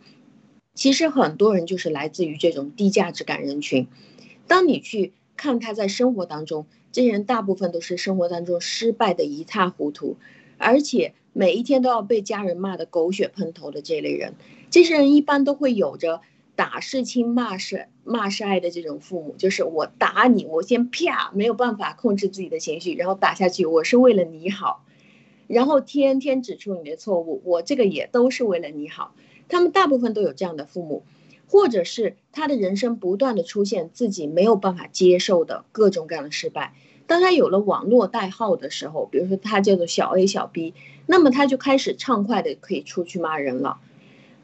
[0.74, 3.86] 其实很多人就是来自于这种低价值感人群。
[4.48, 10.16] 当你去看他在生活当中，这些人大部分都是生活当中失败的一塌糊涂，
[10.56, 14.34] 而且每一天都要被家人骂得狗血喷头的这类人。
[14.70, 16.20] 这些人一般都会有着
[16.56, 24.84] 打是亲、骂是骂是爱的这种父母，就是我打你，我先啪，没有办法控制自己的情绪，然后打下去，我是为了你好，
[25.46, 29.14] 然后天天指出你的错误，我这个也都是为了你好。
[29.48, 31.04] 他们大部分都有这样的父母，
[31.46, 36.74] 或者是他的人生不断的出现自己没有办法接受的各种各样的失败。
[37.08, 40.74] 当他有了网络代号的时候，比如说他叫做小 A 小 B，
[41.06, 43.80] 那么他就开始畅快的可以出去骂人了，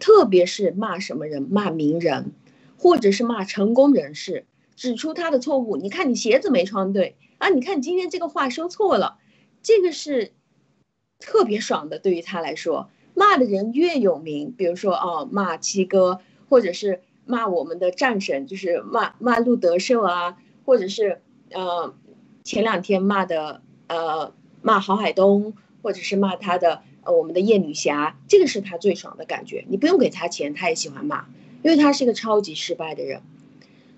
[0.01, 2.33] 特别是骂什么人，骂名人，
[2.77, 5.77] 或者是骂成功人士，指出他的错误。
[5.77, 9.19] 你看你鞋子没穿对啊，你看你今天这个话说错了，
[9.62, 10.33] 这个是
[11.21, 12.89] 特别爽的，对于他来说。
[13.17, 21.21] 骂的人越有名，比如说哦，骂七哥，或者是骂我们的战神，就是骂骂路德社啊，或者是
[21.53, 21.95] 呃
[22.45, 29.64] 前两天骂的呃骂郝海东，或者是骂他的呃我们的叶女侠，这个是他最爽的感觉。
[29.68, 31.24] 你不用给他钱，他也喜欢骂，
[31.62, 33.22] 因为他是一个超级失败的人。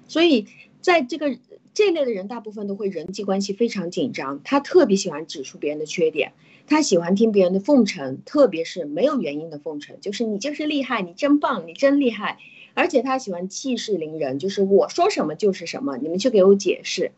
[0.07, 0.47] 所以
[0.81, 1.37] 在这个
[1.75, 6.33] 这类的人，大部分都会人际关系非常紧张，他特别喜欢指出别人的缺点。
[6.69, 12.39] 他喜欢听别人的奉承，特别是没有原因的奉承，就是你就是厉害，你真棒，你真厉害。
[12.75, 17.11] 而且他喜欢气势凌人，就是我说什么就是什么，你们去给我解释。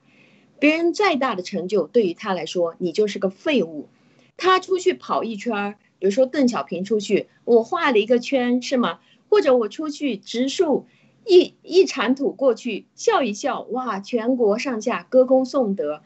[0.60, 3.88] 别人再大的成就，对于他来说，你就是个废物。
[4.36, 9.00] 他出去跑一圈儿，比如说邓小平出去，我画了一个圈，是吗？
[9.28, 10.86] 或者我出去植树，
[11.26, 16.02] 一一铲土过去，笑一笑，哇，全国上下歌功颂德，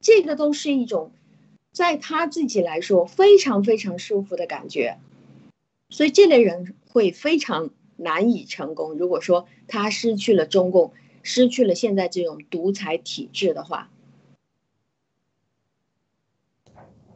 [0.00, 1.12] 这个都是一种。
[1.72, 4.98] 在他自己来说，非常非常舒服的感觉，
[5.90, 8.94] 所以这类人会非常难以成功。
[8.94, 10.92] 如果说他失去了中共，
[11.22, 13.90] 失去了现在这种独裁体制的话，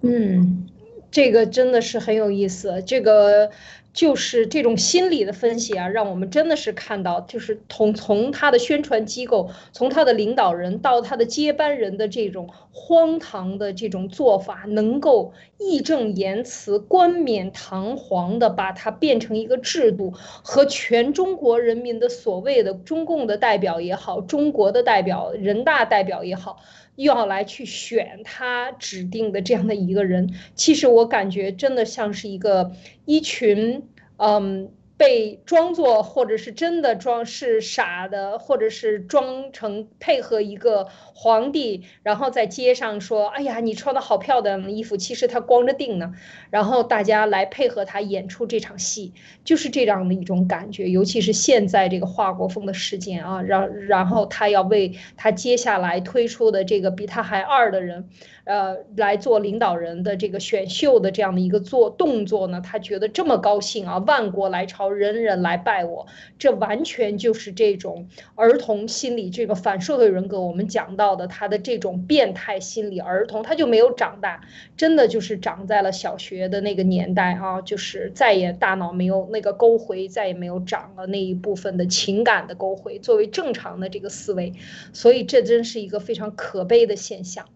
[0.03, 0.67] 嗯，
[1.11, 3.51] 这个真的是很有意思，这个。
[3.93, 26.59] 就是这种心理的分析啊，让我们真的是看到，就是从从他的宣传机构，从他的领导人到他的接班人的这种荒唐的这种做法，能够义正言辞、冠冕堂皇的把它变成一个制度，和全中国人民的所谓的中共的代表也好，中国的代表、人大代表也好。
[27.03, 32.73] 要来去选他指定的这样的一个人，其实我感觉真的像是一个
[33.05, 33.83] 一群，
[34.17, 34.71] 嗯。
[35.01, 46.13] 被装作，或者是真的装是傻的，或者是装成配合一个皇帝，然后在街上说：“哎呀，你穿的好漂亮的衣服。”其实他光着腚呢。
[46.51, 50.91] 然后大家来配合他演出这场戏，就是这样的一种感觉。
[50.91, 58.11] 尤其是现在这个华国锋的事件啊，然然后他要为他接下来推出的这个比他还二的人。
[58.51, 70.41] 呃，来做领导人的这个选秀的这样的一个做动作呢，他觉得这么高兴啊，万国来朝，人人来拜我，这完全就是这种儿童心理，这个反社会人格。
[70.41, 74.41] 我们讲到的他的这种变态心理，儿童他就没有长大，
[74.77, 84.55] 真的就是长在了小学的那个年代啊，就是再也大脑没有那个沟回，再也没有长了那一部分的情感的沟回，作为正常的这个思维，
[84.93, 87.47] 所以这真是一个非常可悲的现象。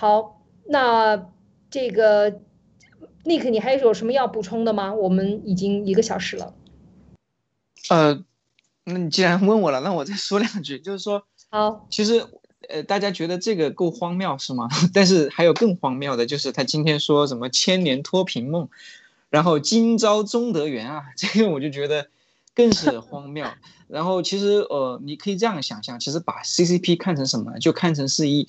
[0.00, 1.28] 好，那
[1.72, 2.30] 这个
[3.24, 4.94] Nick，你还有什么要补充的吗？
[4.94, 6.54] 我们已经一个小时了。
[7.90, 8.22] 呃，
[8.84, 12.24] 那你既然问我了，那我再说两句，就是说，好，其实
[12.68, 14.68] 呃，大家觉得这个够荒谬是吗？
[14.94, 18.68] 但是还有更荒谬的，就是他今天说什么千年脱贫梦，
[19.30, 22.06] 然后今朝中德元啊，这个我就觉得
[22.54, 23.44] 更是荒谬。
[23.88, 28.46] 然后其实呃，你可以这样想象，其实把 CCP 看成什么，就看成是一。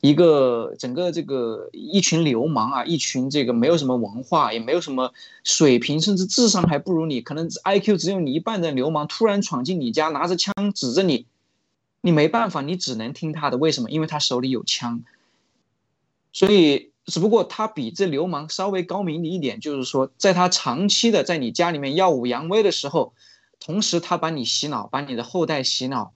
[0.00, 11.26] 一个整个这个一群流氓啊，一群这个没有什么文化，也没有什么水平，甚至智商还不如你，可能 I Q 只有你一半的流氓，突然闯进你家，拿着枪指着你，
[12.00, 13.56] 你没办法，你只能听他的。
[13.56, 13.90] 为什么？
[13.90, 15.02] 因为他手里有枪。
[16.32, 23.14] 所以，只不过他比这流氓稍微高明的一点，就是说，在他长期的在你家里面耀武扬威的时候，
[23.58, 26.12] 同时他把你洗脑，把你的后代洗脑。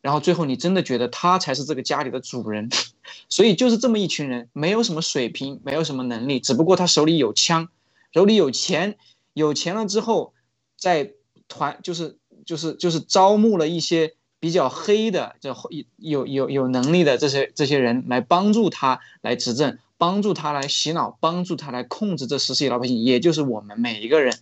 [0.00, 2.70] 然后最后，你真的觉得他才是这个家里的主人，
[3.28, 7.68] 所以就是这么一群人，没有什么水平，没有什么能力，只不过他手里有枪，
[8.12, 8.96] 手里有钱，
[9.34, 10.32] 有钱了之后，
[10.76, 11.12] 在
[11.48, 15.54] 团就是就是就是招募了一些比较黑的这
[15.96, 24.38] 有有有能力的这些这些人来帮助他来执政，帮助他来洗脑，帮助他来控制这十四亿老百姓，也就是我们每一个人。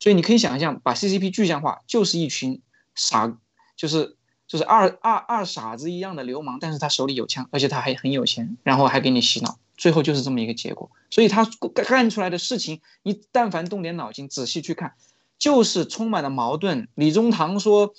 [0.00, 2.60] 所以你可以想象，把 CCP 具象化，就是一群
[2.94, 3.38] 傻，
[3.76, 4.16] 就是
[4.54, 10.92] 就是二二二傻子一样的流氓，但是他手里有枪，而且他还很有钱，然后还给你洗脑，最后就是这么一个结果。
[11.10, 11.44] 所以他
[11.88, 14.94] 干出来的事情，你但凡动点脑筋，仔细去看，
[15.40, 16.86] 就是充满了矛盾。
[16.94, 17.94] 李中堂说，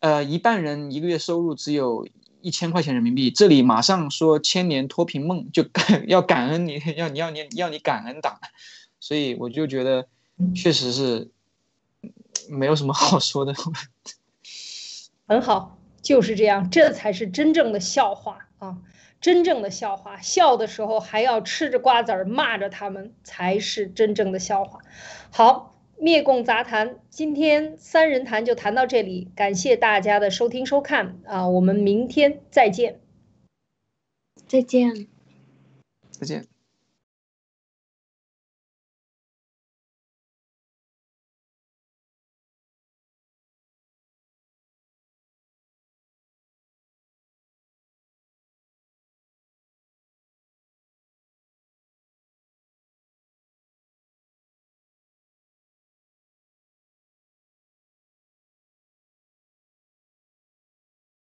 [0.00, 2.08] 呃，一半人一个月收入只有
[2.40, 8.40] 一千块钱人民币，这里马上说千年脱贫梦，就感 要感恩你，要你要你要你感恩党，
[8.98, 10.08] 所以我就觉得。
[10.56, 11.30] 确实是
[12.48, 13.54] 没有什么好说的，
[15.28, 18.78] 很好，就是这样，这才是真正的笑话啊！
[19.20, 24.80] 真正的笑话，笑的时候还要吃着瓜子儿骂着他们，才是真正的笑话。
[25.30, 31.48] 好，灭共杂谈，今天三人谈就谈到这里，感谢大家的收听收看啊！
[31.48, 33.00] 我们明天再见，
[34.48, 35.06] 再见，
[36.10, 36.51] 再见。